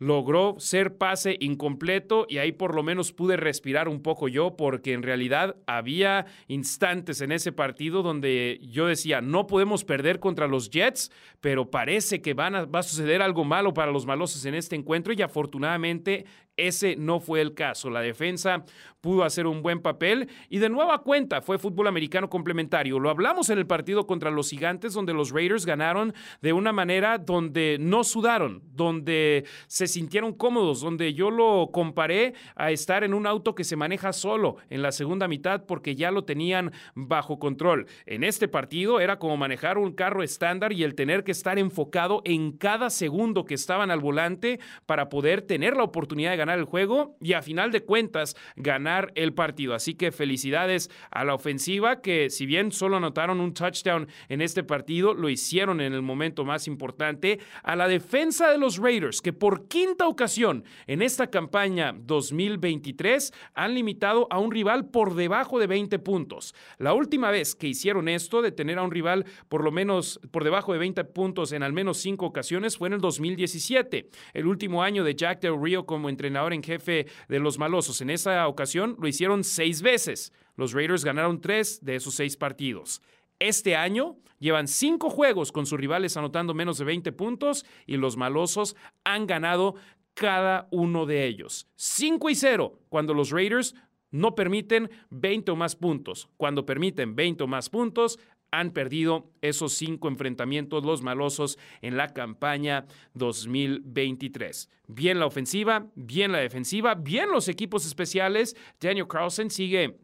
logró 0.00 0.56
ser 0.58 0.96
pase 0.96 1.36
incompleto 1.40 2.26
y 2.28 2.38
ahí 2.38 2.52
por 2.52 2.74
lo 2.74 2.82
menos 2.82 3.12
pude 3.12 3.36
respirar 3.36 3.86
un 3.86 4.02
poco 4.02 4.28
yo 4.28 4.56
porque 4.56 4.94
en 4.94 5.02
realidad 5.02 5.56
había 5.66 6.26
instantes 6.48 7.20
en 7.20 7.30
ese 7.32 7.52
partido 7.52 8.02
donde 8.02 8.58
yo 8.62 8.86
decía, 8.86 9.20
no 9.20 9.46
podemos 9.46 9.84
perder 9.84 10.18
contra 10.18 10.48
los 10.48 10.70
Jets, 10.70 11.12
pero 11.40 11.70
parece 11.70 12.22
que 12.22 12.32
van 12.32 12.54
a, 12.54 12.64
va 12.64 12.80
a 12.80 12.82
suceder 12.82 13.20
algo 13.20 13.44
malo 13.44 13.74
para 13.74 13.92
los 13.92 14.06
malosos 14.06 14.44
en 14.46 14.54
este 14.54 14.74
encuentro 14.74 15.12
y 15.12 15.20
afortunadamente 15.20 16.24
ese 16.66 16.96
no 16.96 17.20
fue 17.20 17.40
el 17.40 17.54
caso. 17.54 17.90
La 17.90 18.00
defensa 18.00 18.64
pudo 19.00 19.24
hacer 19.24 19.46
un 19.46 19.62
buen 19.62 19.80
papel 19.80 20.28
y 20.48 20.58
de 20.58 20.68
nueva 20.68 21.02
cuenta 21.02 21.40
fue 21.40 21.58
fútbol 21.58 21.86
americano 21.86 22.28
complementario. 22.28 22.98
Lo 22.98 23.10
hablamos 23.10 23.50
en 23.50 23.58
el 23.58 23.66
partido 23.66 24.06
contra 24.06 24.30
los 24.30 24.50
gigantes 24.50 24.92
donde 24.92 25.14
los 25.14 25.30
Raiders 25.30 25.66
ganaron 25.66 26.14
de 26.42 26.52
una 26.52 26.72
manera 26.72 27.18
donde 27.18 27.78
no 27.80 28.04
sudaron, 28.04 28.62
donde 28.72 29.44
se 29.66 29.86
sintieron 29.86 30.34
cómodos, 30.34 30.80
donde 30.80 31.14
yo 31.14 31.30
lo 31.30 31.70
comparé 31.72 32.34
a 32.54 32.70
estar 32.70 33.04
en 33.04 33.14
un 33.14 33.26
auto 33.26 33.54
que 33.54 33.64
se 33.64 33.76
maneja 33.76 34.12
solo 34.12 34.56
en 34.68 34.82
la 34.82 34.92
segunda 34.92 35.28
mitad 35.28 35.64
porque 35.64 35.94
ya 35.94 36.10
lo 36.10 36.24
tenían 36.24 36.72
bajo 36.94 37.38
control. 37.38 37.86
En 38.06 38.24
este 38.24 38.48
partido 38.48 39.00
era 39.00 39.18
como 39.18 39.36
manejar 39.36 39.78
un 39.78 39.92
carro 39.92 40.22
estándar 40.22 40.72
y 40.72 40.84
el 40.84 40.94
tener 40.94 41.24
que 41.24 41.32
estar 41.32 41.58
enfocado 41.58 42.22
en 42.24 42.52
cada 42.52 42.90
segundo 42.90 43.44
que 43.44 43.54
estaban 43.54 43.90
al 43.90 44.00
volante 44.00 44.60
para 44.86 45.08
poder 45.08 45.42
tener 45.42 45.76
la 45.76 45.84
oportunidad 45.84 46.32
de 46.32 46.36
ganar 46.36 46.49
el 46.58 46.64
juego 46.64 47.16
y 47.20 47.34
a 47.34 47.42
final 47.42 47.70
de 47.70 47.82
cuentas 47.82 48.36
ganar 48.56 49.12
el 49.14 49.32
partido. 49.32 49.74
Así 49.74 49.94
que 49.94 50.12
felicidades 50.12 50.90
a 51.10 51.24
la 51.24 51.34
ofensiva 51.34 52.00
que 52.00 52.30
si 52.30 52.46
bien 52.46 52.72
solo 52.72 52.96
anotaron 52.96 53.40
un 53.40 53.54
touchdown 53.54 54.08
en 54.28 54.40
este 54.40 54.64
partido, 54.64 55.14
lo 55.14 55.28
hicieron 55.28 55.80
en 55.80 55.92
el 55.92 56.02
momento 56.02 56.44
más 56.44 56.66
importante. 56.66 57.40
A 57.62 57.76
la 57.76 57.88
defensa 57.88 58.50
de 58.50 58.58
los 58.58 58.78
Raiders 58.78 59.20
que 59.20 59.32
por 59.32 59.68
quinta 59.68 60.06
ocasión 60.06 60.64
en 60.86 61.02
esta 61.02 61.28
campaña 61.28 61.94
2023 61.96 63.32
han 63.54 63.74
limitado 63.74 64.26
a 64.30 64.38
un 64.38 64.50
rival 64.50 64.90
por 64.90 65.14
debajo 65.14 65.58
de 65.58 65.66
20 65.66 65.98
puntos. 65.98 66.54
La 66.78 66.94
última 66.94 67.30
vez 67.30 67.54
que 67.54 67.68
hicieron 67.68 68.08
esto 68.08 68.42
de 68.42 68.52
tener 68.52 68.78
a 68.78 68.82
un 68.82 68.90
rival 68.90 69.24
por 69.48 69.64
lo 69.64 69.70
menos 69.70 70.20
por 70.30 70.44
debajo 70.44 70.72
de 70.72 70.78
20 70.78 71.04
puntos 71.04 71.52
en 71.52 71.62
al 71.62 71.72
menos 71.72 71.98
cinco 71.98 72.26
ocasiones 72.26 72.76
fue 72.76 72.88
en 72.88 72.94
el 72.94 73.00
2017, 73.00 74.10
el 74.34 74.46
último 74.46 74.82
año 74.82 75.04
de 75.04 75.14
Jack 75.14 75.40
Del 75.40 75.60
Rio 75.60 75.86
como 75.86 76.08
entrenador 76.08 76.39
entrenador 76.40 76.52
en 76.52 76.62
jefe 76.62 77.06
de 77.28 77.38
los 77.38 77.58
malosos. 77.58 78.00
En 78.00 78.10
esa 78.10 78.46
ocasión 78.48 78.96
lo 78.98 79.08
hicieron 79.08 79.44
seis 79.44 79.82
veces. 79.82 80.32
Los 80.56 80.72
Raiders 80.72 81.04
ganaron 81.04 81.40
tres 81.40 81.84
de 81.84 81.96
esos 81.96 82.14
seis 82.14 82.36
partidos. 82.36 83.02
Este 83.38 83.76
año 83.76 84.16
llevan 84.38 84.68
cinco 84.68 85.10
juegos 85.10 85.52
con 85.52 85.66
sus 85.66 85.78
rivales 85.78 86.16
anotando 86.16 86.54
menos 86.54 86.78
de 86.78 86.84
20 86.84 87.12
puntos 87.12 87.64
y 87.86 87.96
los 87.96 88.16
malosos 88.16 88.76
han 89.04 89.26
ganado 89.26 89.74
cada 90.14 90.68
uno 90.70 91.06
de 91.06 91.26
ellos. 91.26 91.66
5 91.76 92.28
y 92.30 92.34
0 92.34 92.78
cuando 92.90 93.14
los 93.14 93.30
Raiders 93.30 93.74
no 94.10 94.34
permiten 94.34 94.90
20 95.10 95.52
o 95.52 95.56
más 95.56 95.76
puntos. 95.76 96.28
Cuando 96.36 96.66
permiten 96.66 97.14
20 97.16 97.44
o 97.44 97.46
más 97.46 97.70
puntos, 97.70 98.18
han 98.50 98.72
perdido 98.72 99.30
esos 99.42 99.74
cinco 99.74 100.08
enfrentamientos 100.08 100.84
los 100.84 101.02
malosos 101.02 101.58
en 101.82 101.96
la 101.96 102.12
campaña 102.12 102.86
2023. 103.14 104.68
Bien 104.88 105.18
la 105.18 105.26
ofensiva, 105.26 105.86
bien 105.94 106.32
la 106.32 106.38
defensiva, 106.38 106.94
bien 106.94 107.30
los 107.30 107.48
equipos 107.48 107.86
especiales. 107.86 108.56
Daniel 108.80 109.08
Carlson 109.08 109.50
sigue 109.50 109.98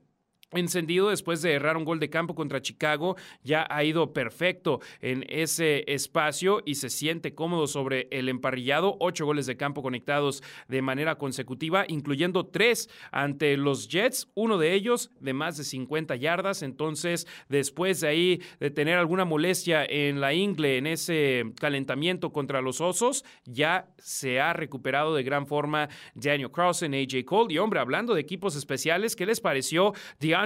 encendido 0.61 1.11
después 1.11 1.43
de 1.43 1.53
errar 1.53 1.77
un 1.77 1.85
gol 1.85 2.01
de 2.01 2.11
campo 2.11 2.35
contra 2.35 2.63
Chicago, 2.63 3.17
ya 3.43 3.67
ha 3.71 3.85
ido 3.85 4.13
perfecto 4.13 4.81
en 5.01 5.25
ese 5.29 5.85
espacio 5.93 6.63
y 6.65 6.77
se 6.77 6.91
siente 6.91 7.35
cómodo 7.35 7.67
sobre 7.67 8.09
el 8.11 8.29
emparrillado, 8.29 8.97
ocho 9.01 9.27
goles 9.27 9.47
de 9.47 9.57
campo 9.57 9.83
conectados 9.83 10.43
de 10.69 10.83
manera 10.83 11.17
consecutiva, 11.17 11.85
incluyendo 11.89 12.47
tres 12.47 12.89
ante 13.13 13.57
los 13.57 13.89
Jets, 13.89 14.29
uno 14.35 14.59
de 14.59 14.75
ellos 14.75 15.11
de 15.21 15.33
más 15.33 15.57
de 15.57 15.65
50 15.65 16.17
yardas, 16.17 16.63
entonces 16.63 17.27
después 17.49 18.01
de 18.01 18.09
ahí 18.09 18.43
de 18.61 18.71
tener 18.71 18.99
alguna 18.99 19.25
molestia 19.25 19.85
en 19.85 20.21
la 20.21 20.35
ingle 20.35 20.79
en 20.79 20.87
ese 20.87 21.45
calentamiento 21.61 22.33
contra 22.33 22.61
los 22.61 22.81
Osos, 22.81 23.25
ya 23.45 23.89
se 23.99 24.41
ha 24.41 24.53
recuperado 24.53 25.15
de 25.15 25.23
gran 25.23 25.47
forma 25.47 25.89
Daniel 26.15 26.51
Carlson, 26.51 26.95
AJ 26.95 27.25
Cole. 27.25 27.55
Y 27.55 27.59
hombre, 27.59 27.81
hablando 27.81 28.15
de 28.15 28.21
equipos 28.21 28.57
especiales, 28.57 29.17
¿qué 29.17 29.27
les 29.27 29.41
pareció? 29.41 29.93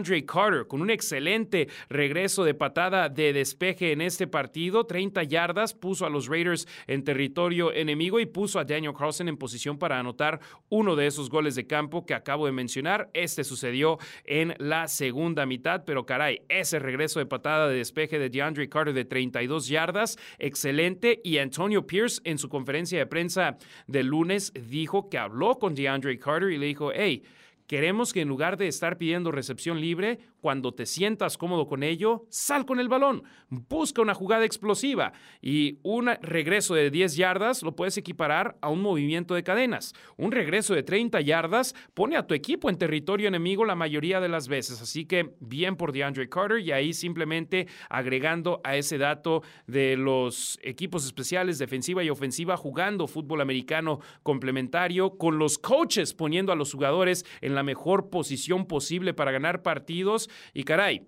Andre 0.00 0.25
Carter 0.25 0.66
con 0.66 0.80
un 0.80 0.88
excelente 0.88 1.69
regreso 1.90 2.42
de 2.42 2.54
patada 2.54 3.11
de 3.11 3.35
despeje 3.35 3.92
en 3.92 4.00
este 4.00 4.26
partido. 4.26 4.85
30 4.85 5.25
yardas, 5.25 5.75
puso 5.75 6.07
a 6.07 6.11
los 6.11 6.26
Raiders 6.26 6.66
en 6.87 7.04
territorio 7.04 7.71
enemigo 7.71 8.19
y 8.19 8.25
puso 8.25 8.59
a 8.59 8.64
Daniel 8.64 8.95
Carlson 8.99 9.28
en 9.28 9.37
posición 9.37 9.78
para 9.78 9.99
anotar 9.99 10.40
uno 10.71 10.97
de 10.97 11.07
esos 11.07 11.28
goles 11.28 11.54
de 11.54 11.66
campo 11.66 12.07
que 12.07 12.14
acabo 12.14 12.47
de 12.47 12.52
mencionar. 12.52 13.11
Este 13.12 13.45
sucedió 13.45 13.99
en 14.25 14.54
la 14.59 14.88
segunda 14.88 15.45
mitad, 15.45 15.85
pero 15.85 16.07
caray, 16.07 16.40
ese 16.49 16.78
regreso 16.78 17.19
de 17.19 17.26
patada 17.26 17.69
de 17.69 17.76
despeje 17.76 18.19
de 18.19 18.30
DeAndre 18.30 18.71
Carter 18.71 18.95
de 18.95 19.04
32 19.04 19.69
yardas, 19.69 20.19
excelente. 20.38 21.21
Y 21.23 21.37
Antonio 21.37 21.87
Pierce 21.87 22.23
en 22.25 22.38
su 22.38 22.49
conferencia 22.49 22.99
de 22.99 23.07
prensa 23.07 23.59
del 23.87 24.07
lunes 24.07 24.54
dijo 24.54 25.11
que 25.11 25.19
habló 25.19 25.59
con 25.59 25.75
DeAndre 25.75 26.19
Carter 26.19 26.50
y 26.50 26.57
le 26.57 26.66
dijo, 26.66 26.90
hey, 26.95 27.23
Queremos 27.70 28.12
que 28.12 28.20
en 28.20 28.26
lugar 28.26 28.56
de 28.56 28.66
estar 28.66 28.98
pidiendo 28.98 29.30
recepción 29.30 29.80
libre, 29.80 30.18
cuando 30.40 30.73
te 30.73 30.87
sientas 30.87 31.37
cómodo 31.38 31.66
con 31.66 31.82
ello, 31.82 32.26
sal 32.30 32.66
con 32.66 32.80
el 32.80 32.88
balón, 32.88 33.23
busca 33.49 34.02
una 34.02 34.14
jugada 34.14 34.44
explosiva 34.44 35.12
y 35.40 35.78
un 35.82 36.09
regreso 36.23 36.75
de 36.75 36.90
10 36.90 37.16
yardas 37.16 37.62
lo 37.62 37.76
puedes 37.76 37.97
equiparar 37.97 38.56
a 38.61 38.68
un 38.68 38.80
movimiento 38.80 39.35
de 39.35 39.42
cadenas. 39.42 39.94
Un 40.16 40.32
regreso 40.32 40.75
de 40.75 40.82
30 40.82 41.20
yardas 41.20 41.75
pone 41.94 42.16
a 42.16 42.26
tu 42.26 42.35
equipo 42.35 42.70
en 42.70 42.78
territorio 42.78 43.28
enemigo 43.28 43.64
la 43.64 43.75
mayoría 43.75 44.20
de 44.20 44.28
las 44.28 44.49
veces. 44.49 44.80
Así 44.80 45.04
que 45.04 45.35
bien 45.40 45.76
por 45.76 45.92
DeAndre 45.92 46.28
Carter 46.28 46.61
y 46.61 46.73
ahí 46.73 46.92
simplemente 46.92 47.66
agregando 47.88 48.61
a 48.64 48.76
ese 48.76 48.99
dato 48.99 49.42
de 49.66 49.97
los 49.97 50.59
equipos 50.62 51.04
especiales 51.04 51.59
defensiva 51.59 52.02
y 52.02 52.11
ofensiva 52.11 52.56
jugando 52.56 53.06
fútbol 53.06 53.40
americano 53.40 54.00
complementario 54.23 55.18
con 55.18 55.38
los 55.38 55.59
coaches 55.59 56.14
poniendo 56.14 56.52
a 56.52 56.56
los 56.56 56.73
jugadores 56.73 57.25
en 57.40 57.54
la 57.54 57.62
mejor 57.62 58.11
posición 58.11 58.66
posible 58.66 59.14
para 59.14 59.32
ganar 59.32 59.62
partidos 59.62 60.29
y 60.54 60.64
caray, 60.64 61.06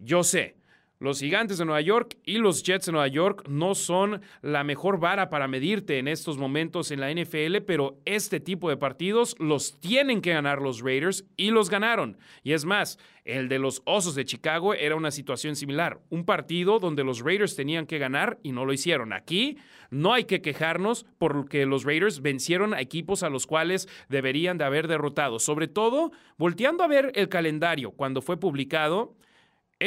yo 0.00 0.22
sé, 0.24 0.56
los 1.04 1.20
gigantes 1.20 1.58
de 1.58 1.66
Nueva 1.66 1.82
York 1.82 2.16
y 2.24 2.38
los 2.38 2.62
Jets 2.62 2.86
de 2.86 2.92
Nueva 2.92 3.08
York 3.08 3.46
no 3.46 3.74
son 3.74 4.22
la 4.40 4.64
mejor 4.64 4.98
vara 4.98 5.28
para 5.28 5.46
medirte 5.46 5.98
en 5.98 6.08
estos 6.08 6.38
momentos 6.38 6.90
en 6.90 7.00
la 7.00 7.12
NFL, 7.12 7.58
pero 7.66 7.98
este 8.06 8.40
tipo 8.40 8.70
de 8.70 8.78
partidos 8.78 9.36
los 9.38 9.78
tienen 9.80 10.22
que 10.22 10.32
ganar 10.32 10.62
los 10.62 10.80
Raiders 10.80 11.26
y 11.36 11.50
los 11.50 11.68
ganaron. 11.68 12.16
Y 12.42 12.52
es 12.52 12.64
más, 12.64 12.98
el 13.24 13.48
de 13.48 13.58
los 13.58 13.82
Osos 13.84 14.14
de 14.14 14.24
Chicago 14.24 14.72
era 14.72 14.96
una 14.96 15.10
situación 15.10 15.56
similar, 15.56 16.00
un 16.08 16.24
partido 16.24 16.78
donde 16.78 17.04
los 17.04 17.20
Raiders 17.20 17.54
tenían 17.54 17.86
que 17.86 17.98
ganar 17.98 18.38
y 18.42 18.52
no 18.52 18.64
lo 18.64 18.72
hicieron. 18.72 19.12
Aquí 19.12 19.58
no 19.90 20.14
hay 20.14 20.24
que 20.24 20.40
quejarnos 20.40 21.04
porque 21.18 21.66
los 21.66 21.84
Raiders 21.84 22.22
vencieron 22.22 22.72
a 22.72 22.80
equipos 22.80 23.22
a 23.22 23.28
los 23.28 23.46
cuales 23.46 23.88
deberían 24.08 24.56
de 24.56 24.64
haber 24.64 24.88
derrotado. 24.88 25.38
Sobre 25.38 25.68
todo, 25.68 26.12
volteando 26.38 26.82
a 26.82 26.88
ver 26.88 27.12
el 27.14 27.28
calendario 27.28 27.90
cuando 27.90 28.22
fue 28.22 28.38
publicado, 28.38 29.14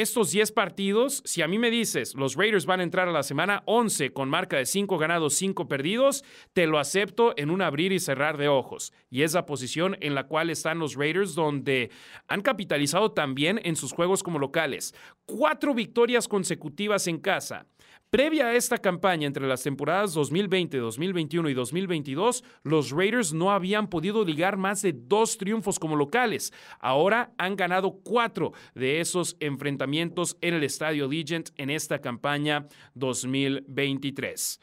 estos 0.00 0.30
10 0.30 0.52
partidos, 0.52 1.22
si 1.24 1.42
a 1.42 1.48
mí 1.48 1.58
me 1.58 1.72
dices, 1.72 2.14
los 2.14 2.36
Raiders 2.36 2.66
van 2.66 2.78
a 2.78 2.84
entrar 2.84 3.08
a 3.08 3.12
la 3.12 3.24
semana 3.24 3.64
11 3.66 4.12
con 4.12 4.28
marca 4.28 4.56
de 4.56 4.64
5 4.64 4.96
ganados, 4.96 5.34
5 5.34 5.66
perdidos, 5.66 6.24
te 6.52 6.68
lo 6.68 6.78
acepto 6.78 7.34
en 7.36 7.50
un 7.50 7.62
abrir 7.62 7.90
y 7.90 7.98
cerrar 7.98 8.38
de 8.38 8.46
ojos. 8.46 8.92
Y 9.10 9.22
es 9.22 9.34
la 9.34 9.44
posición 9.44 9.96
en 10.00 10.14
la 10.14 10.28
cual 10.28 10.50
están 10.50 10.78
los 10.78 10.94
Raiders, 10.94 11.34
donde 11.34 11.90
han 12.28 12.42
capitalizado 12.42 13.10
también 13.10 13.60
en 13.64 13.74
sus 13.74 13.92
juegos 13.92 14.22
como 14.22 14.38
locales. 14.38 14.94
Cuatro 15.26 15.74
victorias 15.74 16.28
consecutivas 16.28 17.08
en 17.08 17.18
casa. 17.18 17.66
Previa 18.10 18.46
a 18.46 18.54
esta 18.54 18.78
campaña 18.78 19.26
entre 19.26 19.46
las 19.46 19.62
temporadas 19.62 20.14
2020, 20.14 20.78
2021 20.78 21.50
y 21.50 21.52
2022, 21.52 22.42
los 22.62 22.90
Raiders 22.90 23.34
no 23.34 23.50
habían 23.50 23.90
podido 23.90 24.24
ligar 24.24 24.56
más 24.56 24.80
de 24.80 24.94
dos 24.94 25.36
triunfos 25.36 25.78
como 25.78 25.94
locales. 25.94 26.54
Ahora 26.80 27.34
han 27.36 27.54
ganado 27.54 28.00
cuatro 28.02 28.54
de 28.74 29.00
esos 29.00 29.36
enfrentamientos 29.40 30.38
en 30.40 30.54
el 30.54 30.64
Estadio 30.64 31.06
Legend 31.06 31.50
en 31.58 31.68
esta 31.68 32.00
campaña 32.00 32.66
2023. 32.94 34.58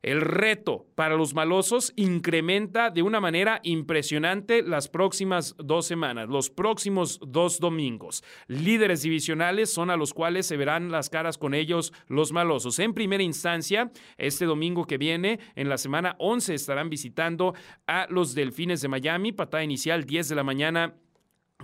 El 0.00 0.20
reto 0.20 0.86
para 0.94 1.16
los 1.16 1.34
malosos 1.34 1.92
incrementa 1.96 2.90
de 2.90 3.02
una 3.02 3.20
manera 3.20 3.58
impresionante 3.64 4.62
las 4.62 4.88
próximas 4.88 5.56
dos 5.58 5.86
semanas, 5.86 6.28
los 6.28 6.50
próximos 6.50 7.18
dos 7.26 7.58
domingos. 7.58 8.22
Líderes 8.46 9.02
divisionales 9.02 9.72
son 9.72 9.90
a 9.90 9.96
los 9.96 10.14
cuales 10.14 10.46
se 10.46 10.56
verán 10.56 10.92
las 10.92 11.10
caras 11.10 11.36
con 11.36 11.52
ellos 11.52 11.92
los 12.06 12.30
malosos. 12.30 12.78
En 12.78 12.94
primera 12.94 13.24
instancia, 13.24 13.90
este 14.18 14.44
domingo 14.44 14.86
que 14.86 14.98
viene, 14.98 15.40
en 15.56 15.68
la 15.68 15.78
semana 15.78 16.14
11, 16.20 16.54
estarán 16.54 16.90
visitando 16.90 17.54
a 17.88 18.06
los 18.08 18.36
Delfines 18.36 18.80
de 18.80 18.88
Miami, 18.88 19.32
patada 19.32 19.64
inicial 19.64 20.04
10 20.04 20.28
de 20.28 20.34
la 20.36 20.44
mañana 20.44 20.94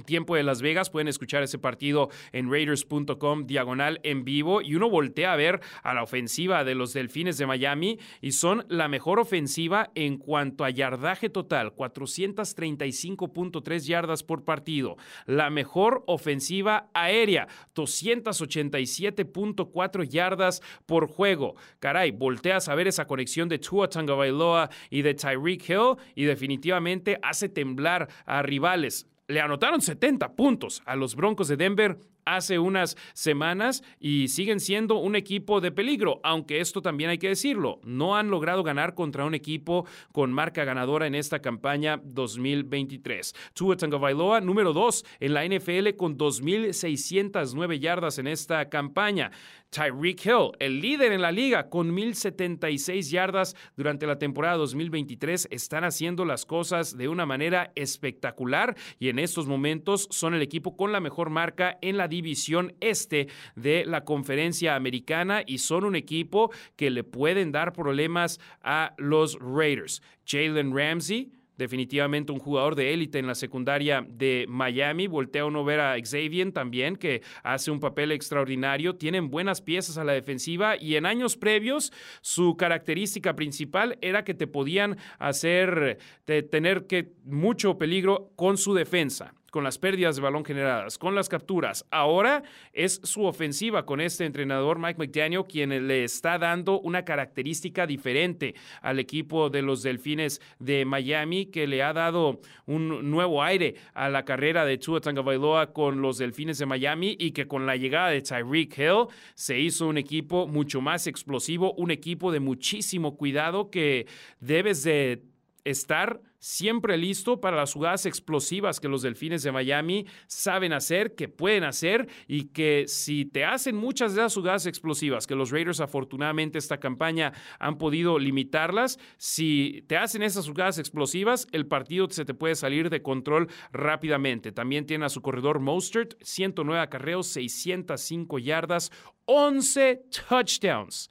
Tiempo 0.03 0.35
de 0.35 0.43
Las 0.43 0.61
Vegas, 0.61 0.91
pueden 0.91 1.07
escuchar 1.07 1.45
ese 1.45 1.57
partido 1.57 2.09
en 2.33 2.51
raiders.com 2.51 3.47
diagonal 3.47 4.01
en 4.03 4.25
vivo 4.25 4.61
y 4.61 4.75
uno 4.75 4.91
voltea 4.91 5.33
a 5.33 5.37
ver 5.37 5.61
a 5.85 5.95
la 5.95 6.03
ofensiva 6.03 6.65
de 6.65 6.75
los 6.75 6.93
Delfines 6.93 7.39
de 7.39 7.47
Miami 7.47 8.01
y 8.21 8.33
son 8.33 8.67
la 8.69 8.89
mejor 8.89 9.21
ofensiva 9.21 9.93
en 9.95 10.19
cuanto 10.19 10.65
a 10.65 10.71
yardaje 10.71 11.31
total, 11.31 11.77
435.3 11.77 13.87
yardas 13.87 14.25
por 14.25 14.45
partido, 14.45 14.97
la 15.27 15.49
mejor 15.49 16.03
ofensiva 16.09 16.91
aérea, 16.93 17.47
287.4 17.77 20.09
yardas 20.09 20.61
por 20.87 21.07
juego. 21.07 21.55
Caray, 21.79 22.11
volteas 22.11 22.69
a 22.69 22.75
ver 22.75 22.89
esa 22.89 23.07
conexión 23.07 23.49
de 23.49 23.61
Tua 23.61 23.89
Tagovailoa 23.89 24.71
y 24.91 25.03
de 25.03 25.15
Tyreek 25.15 25.71
Hill 25.71 25.95
y 26.17 26.25
definitivamente 26.25 27.21
hace 27.23 27.49
temblar 27.49 28.09
a 28.27 28.43
rivales 28.43 29.07
le 29.27 29.41
anotaron 29.41 29.81
70 29.81 30.35
puntos 30.35 30.83
a 30.87 30.97
los 30.97 31.15
Broncos 31.15 31.49
de 31.49 31.57
Denver 31.57 31.99
hace 32.25 32.59
unas 32.59 32.97
semanas 33.13 33.83
y 33.99 34.29
siguen 34.29 34.61
siendo 34.61 34.97
un 34.97 35.17
equipo 35.17 35.61
de 35.61 35.73
peligro, 35.73 36.21
aunque 36.23 36.61
esto 36.61 36.83
también 36.83 37.11
hay 37.11 37.19
que 37.19 37.29
decirlo, 37.29 37.81
no 37.85 38.17
han 38.17 38.31
logrado 38.31 38.63
ganar 38.63 38.95
contra 38.95 39.25
un 39.25 39.35
equipo 39.35 39.87
con 40.13 40.33
marca 40.33 40.65
ganadora 40.65 41.07
en 41.07 41.15
esta 41.15 41.41
campaña 41.41 42.01
2023. 42.05 43.35
Tua 43.55 43.77
Tagovailoa, 43.77 44.41
número 44.41 44.73
2 44.73 45.05
en 45.21 45.35
la 45.35 45.45
NFL 45.45 45.97
con 45.97 46.19
2.609 46.19 47.79
yardas 47.79 48.19
en 48.19 48.27
esta 48.27 48.69
campaña. 48.69 49.31
Tyreek 49.75 50.25
Hill, 50.25 50.53
el 50.61 50.81
líder 50.81 51.11
en 51.11 51.21
la 51.21 51.33
liga 51.33 51.69
con 51.69 51.97
1.076 51.97 53.11
yardas 53.11 53.57
durante 53.77 54.07
la 54.07 54.19
temporada 54.19 54.57
2023, 54.57 55.49
están 55.51 55.83
haciendo 55.83 56.25
las 56.25 56.47
cosas 56.47 56.97
de 56.97 57.09
una 57.09 57.27
manera 57.27 57.73
espectacular 57.75 58.77
y 59.01 59.09
en 59.09 59.19
estos 59.19 59.49
momentos 59.49 60.07
son 60.13 60.35
el 60.35 60.43
equipo 60.43 60.77
con 60.77 60.93
la 60.93 61.01
mejor 61.01 61.29
marca 61.31 61.77
en 61.83 61.97
la 61.97 62.07
división 62.15 62.75
este 62.81 63.29
de 63.57 63.85
la 63.85 64.05
conferencia 64.05 64.77
americana 64.77 65.43
y 65.47 65.59
son 65.59 65.85
un 65.85 65.97
equipo 65.97 66.51
que 66.77 66.91
le 66.91 67.05
pueden 67.05 67.53
dar 67.53 67.73
problemas 67.73 68.41
a 68.63 68.95
los 68.99 69.39
Raiders. 69.41 70.03
Jalen 70.27 70.75
Ramsey 70.75 71.33
definitivamente 71.57 72.33
un 72.33 72.39
jugador 72.39 72.75
de 72.75 72.93
élite 72.93 73.19
en 73.19 73.27
la 73.27 73.35
secundaria 73.35 74.05
de 74.09 74.47
Miami. 74.49 75.07
Voltea 75.07 75.45
uno 75.45 75.65
ver 75.65 75.81
a 75.81 75.97
Xavier 75.99 76.53
también, 76.53 76.97
que 76.97 77.23
hace 77.43 77.71
un 77.71 77.81
papel 77.81 78.13
extraordinario. 78.13 78.97
Tienen 78.97 79.31
buenas 79.31 79.61
piezas 79.61 79.99
a 79.99 80.05
la 80.05 80.13
defensiva 80.13 80.77
y 80.77 80.97
en 80.97 81.07
años 81.07 81.37
previos 81.37 81.93
su 82.21 82.57
característica 82.57 83.37
principal 83.37 83.99
era 84.01 84.25
que 84.25 84.35
te 84.35 84.47
podían 84.47 84.97
hacer 85.19 85.99
tener 86.25 86.87
que 86.87 87.13
mucho 87.25 87.79
peligro 87.79 88.33
con 88.37 88.57
su 88.57 88.75
defensa 88.75 89.35
con 89.55 89.63
las 89.63 89.79
pérdidas 89.79 90.17
de 90.17 90.23
balón 90.23 90.45
generadas, 90.45 90.99
con 90.99 91.15
las 91.15 91.29
capturas. 91.29 91.87
Ahora 91.93 92.43
es 92.73 93.01
su 93.05 93.25
ofensiva 93.25 93.87
con 93.87 94.01
este 94.01 94.25
entrenador 94.25 94.81
Mike 94.81 94.99
McDaniel 94.99 95.45
quien 95.49 95.87
le 95.87 96.03
está 96.03 96.39
dando 96.39 96.81
una 96.81 97.05
característica 97.05 97.87
diferente 97.87 98.57
al 98.83 98.99
equipo 98.99 99.51
de 99.51 99.63
los 99.63 99.85
Delfines 99.85 100.41
de 100.59 100.85
Miami 100.85 101.47
que 101.47 101.69
le 101.69 101.85
ha 101.85 101.93
dado 101.93 102.41
un 102.67 103.09
nuevo 103.09 103.45
aire 103.45 103.77
a 103.95 104.09
la 104.09 104.25
carrera 104.25 104.65
de 104.65 104.77
Tua 104.77 105.01
Tagovailoa 105.01 105.73
con 105.73 106.03
los 106.03 106.19
Delfines 106.19 106.59
de 106.59 106.67
Miami 106.67 107.17
y 107.17 107.31
que 107.31 107.47
con 107.47 107.65
la 107.65 107.77
llegada 107.77 108.09
de 108.09 108.23
Tyreek 108.23 108.77
Hill 108.77 109.07
se 109.37 109.61
hizo 109.61 109.87
un 109.87 109.99
equipo 109.99 110.49
mucho 110.49 110.81
más 110.81 111.07
explosivo, 111.07 111.75
un 111.75 111.93
equipo 111.93 112.33
de 112.33 112.41
muchísimo 112.41 113.17
cuidado 113.17 113.71
que 113.71 114.09
debes 114.41 114.83
de 114.83 115.23
estar 115.63 116.21
siempre 116.45 116.99
listo 116.99 117.41
para 117.41 117.57
las 117.57 117.73
jugadas 117.73 118.05
explosivas 118.05 118.79
que 118.79 118.87
los 118.87 119.01
Delfines 119.01 119.43
de 119.43 119.51
Miami 119.51 120.07
saben 120.27 120.75
hacer, 120.75 121.15
que 121.15 121.27
pueden 121.27 121.65
hacer 121.65 122.07
y 122.29 122.49
que 122.49 122.85
si 122.87 123.25
te 123.25 123.47
hacen 123.47 123.77
muchas 123.77 124.15
de 124.15 124.21
las 124.21 124.35
jugadas 124.35 124.67
explosivas, 124.67 125.27
que 125.27 125.37
los 125.37 125.51
Raiders 125.51 125.81
afortunadamente 125.81 126.59
esta 126.59 126.79
campaña 126.79 127.33
han 127.59 127.79
podido 127.79 128.19
limitarlas, 128.19 128.99
si 129.17 129.85
te 129.89 129.97
hacen 129.97 130.23
esas 130.23 130.47
jugadas 130.47 130.77
explosivas, 130.79 131.47
el 131.53 131.67
partido 131.67 132.11
se 132.11 132.27
te 132.27 132.35
puede 132.35 132.57
salir 132.57 132.91
de 132.91 133.01
control 133.01 133.49
rápidamente. 133.73 134.53
También 134.53 134.85
tiene 134.85 135.07
a 135.07 135.09
su 135.09 135.23
corredor 135.23 135.61
Mostert, 135.61 136.13
109 136.23 136.79
acarreos, 136.79 137.27
605 137.29 138.39
yardas, 138.39 138.93
11 139.25 140.03
touchdowns. 140.29 141.09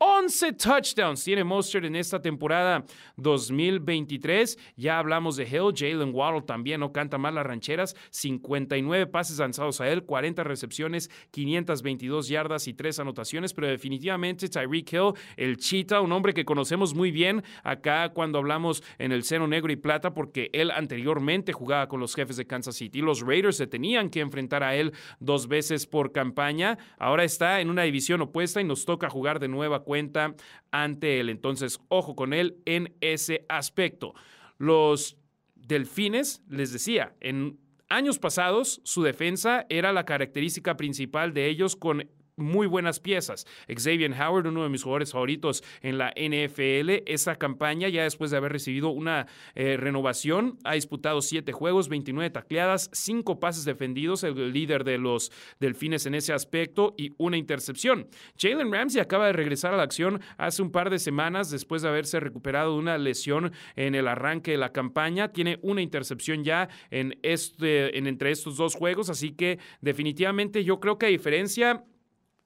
11 0.00 0.52
touchdowns 0.52 1.24
tiene 1.24 1.42
Mostert 1.42 1.84
en 1.84 1.96
esta 1.96 2.22
temporada 2.22 2.84
2023. 3.16 4.56
Ya 4.76 5.00
hablamos 5.00 5.34
de 5.34 5.42
Hill, 5.42 5.74
Jalen 5.74 6.14
Waddle 6.14 6.42
también 6.42 6.78
no 6.78 6.92
canta 6.92 7.18
mal 7.18 7.34
las 7.34 7.44
rancheras. 7.44 7.96
59 8.10 9.08
pases 9.08 9.40
lanzados 9.40 9.80
a 9.80 9.88
él, 9.88 10.04
40 10.04 10.44
recepciones, 10.44 11.10
522 11.32 12.28
yardas 12.28 12.68
y 12.68 12.74
3 12.74 13.00
anotaciones. 13.00 13.52
Pero 13.52 13.66
definitivamente 13.66 14.48
Tyreek 14.48 14.92
Hill, 14.92 15.14
el 15.36 15.56
Cheetah, 15.56 16.00
un 16.00 16.12
hombre 16.12 16.32
que 16.32 16.44
conocemos 16.44 16.94
muy 16.94 17.10
bien 17.10 17.42
acá 17.64 18.10
cuando 18.10 18.38
hablamos 18.38 18.84
en 18.98 19.10
el 19.10 19.24
seno 19.24 19.48
negro 19.48 19.72
y 19.72 19.76
plata, 19.76 20.14
porque 20.14 20.48
él 20.52 20.70
anteriormente 20.70 21.52
jugaba 21.52 21.88
con 21.88 21.98
los 21.98 22.14
jefes 22.14 22.36
de 22.36 22.46
Kansas 22.46 22.76
City. 22.76 23.00
Los 23.00 23.22
Raiders 23.22 23.56
se 23.56 23.66
tenían 23.66 24.10
que 24.10 24.20
enfrentar 24.20 24.62
a 24.62 24.76
él 24.76 24.92
dos 25.18 25.48
veces 25.48 25.88
por 25.88 26.12
campaña. 26.12 26.78
Ahora 26.98 27.24
está 27.24 27.60
en 27.60 27.68
una 27.68 27.82
división 27.82 28.20
opuesta 28.20 28.60
y 28.60 28.64
nos 28.64 28.84
toca 28.84 29.10
jugar 29.10 29.40
de 29.40 29.48
nueva 29.48 29.82
cuenta 29.88 30.34
ante 30.70 31.18
él. 31.18 31.30
Entonces, 31.30 31.80
ojo 31.88 32.14
con 32.14 32.34
él 32.34 32.58
en 32.66 32.94
ese 33.00 33.46
aspecto. 33.48 34.12
Los 34.58 35.16
delfines, 35.56 36.42
les 36.46 36.74
decía, 36.74 37.14
en 37.20 37.58
años 37.88 38.18
pasados 38.18 38.82
su 38.84 39.02
defensa 39.02 39.64
era 39.70 39.94
la 39.94 40.04
característica 40.04 40.76
principal 40.76 41.32
de 41.32 41.46
ellos 41.46 41.74
con 41.74 42.06
muy 42.38 42.66
buenas 42.66 43.00
piezas. 43.00 43.46
Xavier 43.68 44.12
Howard, 44.12 44.46
uno 44.46 44.62
de 44.62 44.68
mis 44.68 44.82
jugadores 44.82 45.12
favoritos 45.12 45.62
en 45.82 45.98
la 45.98 46.12
NFL, 46.16 47.02
esa 47.06 47.36
campaña 47.36 47.88
ya 47.88 48.04
después 48.04 48.30
de 48.30 48.36
haber 48.36 48.52
recibido 48.52 48.90
una 48.90 49.26
eh, 49.54 49.76
renovación, 49.76 50.58
ha 50.64 50.74
disputado 50.74 51.20
siete 51.20 51.52
juegos, 51.52 51.88
29 51.88 52.30
tacleadas, 52.30 52.90
cinco 52.92 53.40
pases 53.40 53.64
defendidos, 53.64 54.24
el 54.24 54.52
líder 54.52 54.84
de 54.84 54.98
los 54.98 55.30
Delfines 55.60 56.06
en 56.06 56.14
ese 56.14 56.32
aspecto 56.32 56.94
y 56.96 57.12
una 57.18 57.36
intercepción. 57.36 58.08
Jalen 58.38 58.72
Ramsey 58.72 59.00
acaba 59.00 59.26
de 59.26 59.32
regresar 59.32 59.74
a 59.74 59.76
la 59.76 59.82
acción 59.82 60.20
hace 60.36 60.62
un 60.62 60.70
par 60.70 60.90
de 60.90 60.98
semanas 60.98 61.50
después 61.50 61.82
de 61.82 61.88
haberse 61.88 62.20
recuperado 62.20 62.72
de 62.72 62.78
una 62.78 62.98
lesión 62.98 63.52
en 63.76 63.94
el 63.94 64.08
arranque 64.08 64.52
de 64.52 64.58
la 64.58 64.72
campaña. 64.72 65.32
Tiene 65.32 65.58
una 65.62 65.82
intercepción 65.82 66.44
ya 66.44 66.68
en 66.90 67.18
este, 67.22 67.98
en 67.98 68.06
entre 68.06 68.30
estos 68.30 68.56
dos 68.56 68.74
juegos, 68.74 69.10
así 69.10 69.32
que 69.32 69.58
definitivamente 69.80 70.64
yo 70.64 70.80
creo 70.80 70.98
que 70.98 71.06
a 71.06 71.10
diferencia 71.10 71.84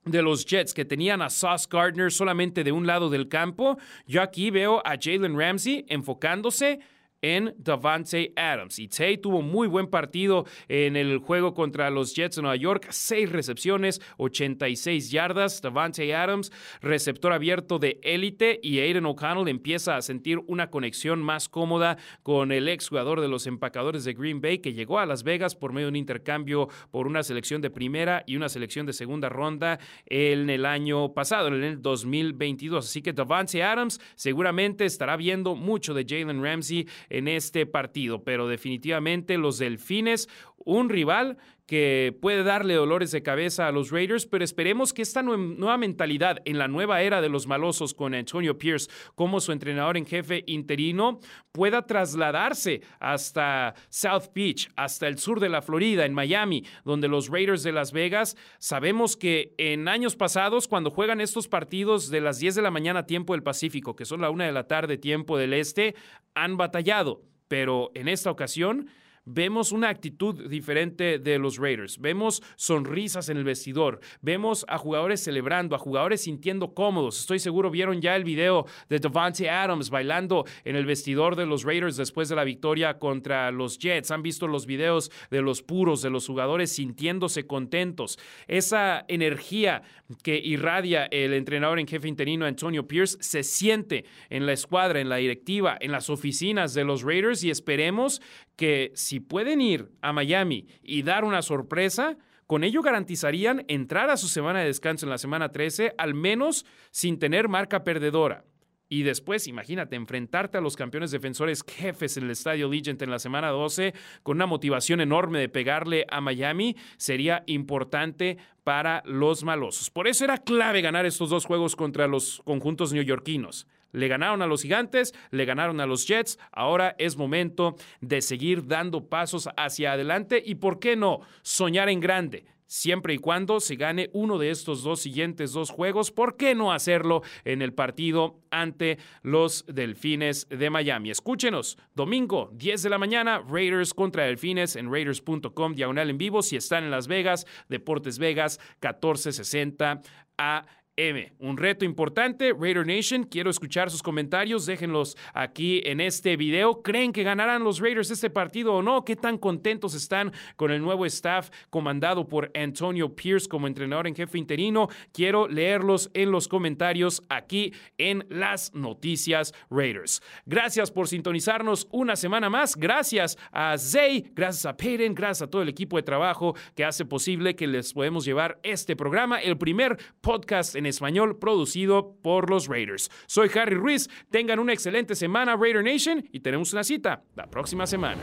de 0.05 0.23
los 0.23 0.45
Jets 0.45 0.75
que 0.75 0.85
tenían 0.85 1.23
a 1.23 1.31
Sauce 1.31 1.67
Gardner 1.71 2.11
solamente 2.11 2.65
de 2.65 2.73
un 2.73 2.87
lado 2.87 3.11
del 3.11 3.29
campo, 3.29 3.79
yo 4.07 4.23
aquí 4.23 4.51
veo 4.51 4.83
a 4.85 4.97
Jalen 5.01 5.39
Ramsey 5.39 5.85
enfocándose 5.89 6.81
en 7.23 7.55
Davante 7.57 8.33
Adams. 8.37 8.79
Y 8.79 8.89
Tay 8.89 9.17
tuvo 9.19 9.41
muy 9.41 9.69
buen 9.69 9.87
partido 9.87 10.45
en 10.69 10.97
el 10.97 11.19
juego 11.19 11.55
contra 11.55 11.91
los 11.91 12.15
Jets 12.15 12.37
de 12.37 12.43
Nueva 12.43 12.57
York, 12.57 12.89
seis 12.91 13.31
recepciones, 13.31 14.01
86 14.19 15.11
yardas. 15.11 15.63
Davante 15.63 16.15
Adams, 16.15 16.53
receptor 16.81 17.33
abierto 17.33 17.79
de 17.79 18.01
élite, 18.03 18.61
y 18.63 18.81
Aiden 18.81 19.07
O'Connell 19.07 19.49
empieza 19.49 19.97
a 19.97 20.03
sentir 20.03 20.41
una 20.47 20.71
conexión 20.71 21.23
más 21.23 21.49
cómoda 21.49 21.97
con 22.23 22.53
el 22.53 22.69
ex 22.69 22.89
jugador 22.89 23.21
de 23.21 23.29
los 23.29 23.47
empacadores 23.47 24.05
de 24.05 24.15
Green 24.15 24.41
Bay 24.41 24.59
que 24.59 24.73
llegó 24.73 24.99
a 24.99 25.07
Las 25.07 25.23
Vegas 25.23 25.55
por 25.55 25.73
medio 25.73 25.87
de 25.87 25.91
un 25.91 25.97
intercambio 25.97 26.69
por 26.91 27.07
una 27.07 27.23
selección 27.23 27.63
de 27.63 27.71
primera 27.71 28.25
y 28.27 28.37
una 28.37 28.49
selección 28.49 28.87
de 28.87 28.93
segunda 28.93 29.29
ronda 29.29 29.79
en 30.07 30.51
el 30.51 30.67
año 30.67 31.15
pasado, 31.15 31.49
en 31.49 31.63
el 31.63 31.81
2022. 31.81 32.85
Así 32.85 33.03
que 33.03 33.13
Davante 33.13 33.63
Adams 33.63 34.01
seguramente 34.17 34.85
estará 34.85 35.17
viendo 35.17 35.55
mucho 35.55 35.95
de 35.95 36.05
Jalen 36.09 36.43
Ramsey 36.43 36.87
en 37.13 37.29
este 37.29 37.67
partido, 37.67 38.25
pero 38.25 38.49
definitivamente 38.49 39.37
los 39.37 39.59
Delfines, 39.59 40.29
un 40.65 40.89
rival 40.89 41.39
que 41.67 42.15
puede 42.21 42.43
darle 42.43 42.75
dolores 42.75 43.13
de 43.13 43.23
cabeza 43.23 43.67
a 43.67 43.73
los 43.73 43.91
Raiders, 43.91 44.27
pero 44.27 44.45
esperemos 44.45 44.93
que 44.93 45.01
esta 45.03 45.23
nueva 45.23 45.79
mentalidad 45.79 46.39
en 46.45 46.59
la 46.59 46.69
nueva 46.69 47.01
era 47.03 47.21
de 47.21 47.29
los 47.29 47.47
malosos 47.47 47.95
con 47.95 48.15
Antonio 48.15 48.59
Pierce 48.59 48.91
como 49.15 49.41
su 49.41 49.53
entrenador 49.53 49.97
en 49.97 50.05
jefe 50.05 50.45
interino 50.47 51.21
pueda 51.53 51.87
trasladarse 51.87 52.83
hasta 53.01 53.75
South 53.89 54.33
Beach, 54.35 54.69
hasta 54.77 55.09
el 55.09 55.19
sur 55.19 55.41
de 55.41 55.49
la 55.49 55.63
Florida, 55.63 56.05
en 56.05 56.15
Miami, 56.15 56.65
donde 56.85 57.09
los 57.09 57.29
Raiders 57.29 57.63
de 57.63 57.73
Las 57.73 57.93
Vegas, 57.93 58.37
sabemos 58.59 59.17
que 59.17 59.55
en 59.57 59.89
años 59.89 60.17
pasados, 60.17 60.69
cuando 60.69 60.91
juegan 60.91 61.21
estos 61.21 61.49
partidos 61.49 62.11
de 62.11 62.21
las 62.21 62.39
10 62.39 62.57
de 62.57 62.63
la 62.63 62.71
mañana 62.71 63.07
tiempo 63.07 63.33
del 63.33 63.43
Pacífico, 63.43 63.97
que 63.97 64.05
son 64.05 64.21
la 64.21 64.31
1 64.31 64.45
de 64.45 64.53
la 64.53 64.67
tarde 64.67 64.99
tiempo 64.99 65.39
del 65.39 65.55
Este, 65.55 65.95
han 66.35 66.57
batallado, 66.57 67.23
pero 67.49 67.91
en 67.95 68.09
esta 68.09 68.31
ocasión 68.31 68.89
vemos 69.25 69.73
una 69.73 69.89
actitud 69.89 70.49
diferente 70.49 71.19
de 71.19 71.39
los 71.39 71.59
Raiders. 71.59 71.99
Vemos 71.99 72.43
sonrisas 72.57 73.29
en 73.29 73.37
el 73.37 73.45
vestidor. 73.45 74.01
Vemos 74.21 74.65
a 74.69 74.79
jugadores 74.79 75.23
celebrando, 75.23 75.77
a 75.77 75.79
jugadores 75.79 76.23
sintiendo 76.23 76.75
cómodos. 76.75 77.21
Estoy 77.21 77.39
seguro 77.39 77.71
vieron 77.71 78.01
ya 78.01 78.17
el 78.17 78.25
video 78.25 78.67
de 78.89 78.99
Devante 78.99 79.49
Adams 79.49 79.91
bailando 79.91 80.45
en 80.65 80.77
el 80.77 80.87
vestidor 80.87 81.37
de 81.37 81.47
los 81.47 81.65
Raiders 81.65 81.97
después 81.97 82.29
de 82.29 82.37
la 82.37 82.45
victoria 82.45 82.99
contra 82.99 83.51
los 83.51 83.79
Jets. 83.79 84.11
Han 84.11 84.23
visto 84.23 84.47
los 84.47 84.67
videos 84.67 85.11
de 85.31 85.43
los 85.43 85.63
puros, 85.63 86.03
de 86.03 86.11
los 86.11 86.27
jugadores 86.27 86.73
sintiéndose 86.73 87.47
contentos. 87.47 88.19
Esa 88.49 89.05
energía 89.09 89.83
que 90.23 90.37
irradia 90.37 91.07
el 91.07 91.33
entrenador 91.33 91.79
en 91.79 91.87
jefe 91.87 92.09
interino 92.09 92.45
Antonio 92.45 92.87
Pierce 92.87 93.19
se 93.21 93.43
siente 93.43 94.05
en 94.31 94.47
la 94.47 94.53
escuadra, 94.53 95.01
en 95.01 95.09
la 95.09 95.17
directiva, 95.17 95.77
en 95.81 95.93
las 95.93 96.11
oficinas 96.11 96.75
de 96.75 96.85
los 96.85 97.03
Raiders 97.03 97.45
y 97.45 97.51
esperemos 97.51 98.21
que 98.57 98.93
si 98.95 99.12
pueden 99.21 99.61
ir 99.61 99.91
a 100.01 100.13
Miami 100.13 100.67
y 100.83 101.03
dar 101.03 101.25
una 101.25 101.43
sorpresa, 101.43 102.17
con 102.47 102.65
ello 102.65 102.83
garantizarían 102.83 103.65
entrar 103.69 104.11
a 104.11 104.17
su 104.17 104.29
semana 104.29 104.61
de 104.61 104.67
descanso 104.67 105.07
en 105.07 105.11
la 105.11 105.19
semana 105.19 105.51
13, 105.51 105.95
al 105.99 106.15
menos 106.15 106.67
sin 106.91 107.19
tener 107.19 107.49
marca 107.49 107.85
perdedora. 107.85 108.45
Y 108.93 109.05
después, 109.05 109.49
imagínate, 109.49 109.97
enfrentarte 109.97 110.59
a 110.59 110.61
los 110.61 110.77
campeones 110.77 111.11
defensores 111.11 111.65
jefes 111.67 112.19
en 112.19 112.25
el 112.25 112.31
Estadio 112.31 112.69
Legend 112.69 113.03
en 113.03 113.11
la 113.11 113.19
semana 113.19 113.49
12 113.49 113.95
con 114.23 114.37
una 114.37 114.45
motivación 114.45 115.01
enorme 115.01 115.39
de 115.39 115.49
pegarle 115.49 116.05
a 116.11 116.21
Miami 116.21 116.77
sería 116.99 117.43
importante 117.47 118.37
para 118.65 119.03
los 119.07 119.45
malosos. 119.45 119.89
Por 119.89 120.09
eso 120.09 120.25
era 120.25 120.37
clave 120.37 120.83
ganar 120.83 121.07
estos 121.07 121.31
dos 121.31 121.47
juegos 121.47 121.75
contra 121.75 122.07
los 122.07 122.43
conjuntos 122.45 122.93
neoyorquinos. 122.93 123.67
Le 123.93 124.09
ganaron 124.09 124.43
a 124.43 124.47
los 124.47 124.63
gigantes, 124.63 125.15
le 125.31 125.45
ganaron 125.45 125.81
a 125.81 125.87
los 125.87 126.07
Jets, 126.07 126.39
ahora 126.51 126.97
es 126.99 127.17
momento 127.17 127.77
de 128.01 128.21
seguir 128.21 128.67
dando 128.67 129.09
pasos 129.09 129.49
hacia 129.57 129.93
adelante 129.93 130.43
y, 130.45 130.57
¿por 130.57 130.79
qué 130.79 130.97
no?, 130.97 131.21
soñar 131.43 131.89
en 131.89 132.01
grande 132.01 132.47
siempre 132.73 133.13
y 133.13 133.19
cuando 133.19 133.61
se 133.61 133.77
gane 133.77 134.09
uno 134.15 134.39
de 134.39 134.51
estos 134.51 134.83
dos 134.83 135.01
siguientes 135.01 135.53
dos 135.53 135.69
juegos. 135.69 136.11
¿Por 136.11 136.39
qué 136.39 136.55
no 136.55 136.73
hacerlo 136.73 137.21
en 137.45 137.61
el 137.61 137.75
partido 137.75 138.41
ante 138.51 138.99
los 139.23 139.67
Delfines 139.67 140.49
de 140.49 140.71
Miami? 140.71 141.11
Escúchenos, 141.11 141.77
domingo, 141.95 142.49
10 142.55 142.83
de 142.83 142.89
la 142.89 142.97
mañana, 142.97 143.45
Raiders 143.47 143.93
contra 143.93 144.25
Delfines 144.25 144.77
en 144.77 144.91
raiders.com, 144.91 145.75
diagonal 145.75 146.09
en 146.09 146.17
vivo. 146.17 146.41
Si 146.41 146.57
están 146.57 146.85
en 146.85 146.91
Las 146.91 147.09
Vegas, 147.09 147.47
Deportes 147.69 148.19
Vegas, 148.19 148.59
1460 148.81 150.01
a 150.39 150.65
M. 150.97 151.33
Un 151.39 151.57
reto 151.57 151.87
importante, 151.87 152.53
Raider 152.53 152.87
Nation. 152.87 153.25
Quiero 153.25 153.49
escuchar 153.49 153.91
sus 153.91 154.03
comentarios. 154.03 154.67
Déjenlos 154.67 155.17
aquí 155.33 155.81
en 155.87 156.03
este 156.03 156.37
video. 156.37 156.83
¿Creen 156.83 157.13
que 157.13 157.23
ganarán 157.23 157.65
los 157.65 157.81
Raiders 157.81 158.11
este 158.11 158.29
partido 158.29 158.75
o 158.75 158.83
no? 158.83 159.03
¿Qué 159.03 159.17
tan 159.17 159.39
contentos 159.39 159.95
están 159.95 160.33
con 160.57 160.71
el 160.71 160.83
nuevo 160.83 161.07
staff 161.07 161.49
comandado 161.71 162.29
por 162.29 162.51
Antonio 162.55 163.17
Pierce 163.17 163.49
como 163.49 163.69
entrenador 163.69 164.07
en 164.07 164.15
jefe 164.15 164.37
interino? 164.37 164.89
Quiero 165.13 165.49
leerlos 165.49 166.11
en 166.13 166.31
los 166.31 166.47
comentarios 166.47 167.23
aquí 167.31 167.73
en 167.97 168.27
las 168.29 168.75
noticias 168.75 169.55
Raiders. 169.71 170.21
Gracias 170.45 170.91
por 170.91 171.09
sintonizarnos 171.09 171.89
una 171.91 172.17
semana 172.17 172.51
más. 172.51 172.77
Gracias 172.77 173.39
a 173.51 173.79
Zay, 173.79 174.31
gracias 174.35 174.67
a 174.67 174.77
Peyton, 174.77 175.15
gracias 175.15 175.49
a 175.49 175.51
todo 175.51 175.63
el 175.63 175.71
equipo 175.71 175.97
de 175.97 176.03
trabajo 176.03 176.55
que 176.75 176.85
hace 176.85 177.07
posible 177.07 177.57
que 177.57 177.67
les 177.67 177.95
podemos 177.95 178.27
llevar 178.27 178.61
este 178.63 178.95
programa, 178.95 179.41
el 179.41 179.57
primer 179.57 179.97
podcast 180.21 180.82
en 180.83 180.87
español 180.87 181.39
producido 181.39 182.17
por 182.23 182.51
los 182.51 182.67
Raiders. 182.67 183.11
Soy 183.27 183.51
Harry 183.55 183.77
Ruiz, 183.77 184.09
tengan 184.31 184.59
una 184.59 184.73
excelente 184.73 185.15
semana 185.15 185.57
Raider 185.57 185.83
Nation 185.83 186.25
y 186.33 186.41
tenemos 186.41 186.73
una 186.73 186.85
cita 186.85 187.23
la 187.35 187.47
próxima 187.47 187.87
semana. 187.87 188.21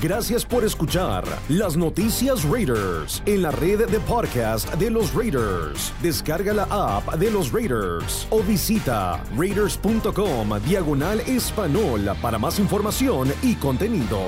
Gracias 0.00 0.46
por 0.46 0.64
escuchar 0.64 1.24
las 1.48 1.76
noticias 1.76 2.44
Raiders 2.44 3.20
en 3.26 3.42
la 3.42 3.50
red 3.50 3.88
de 3.88 3.98
podcast 4.00 4.72
de 4.74 4.90
los 4.90 5.12
Raiders. 5.12 5.92
Descarga 6.00 6.52
la 6.54 6.68
app 6.70 7.16
de 7.16 7.32
los 7.32 7.52
Raiders 7.52 8.28
o 8.30 8.40
visita 8.40 9.20
raiders.com 9.36 10.50
diagonal 10.64 11.18
español 11.20 12.08
para 12.22 12.38
más 12.38 12.60
información 12.60 13.32
y 13.42 13.56
contenido. 13.56 14.20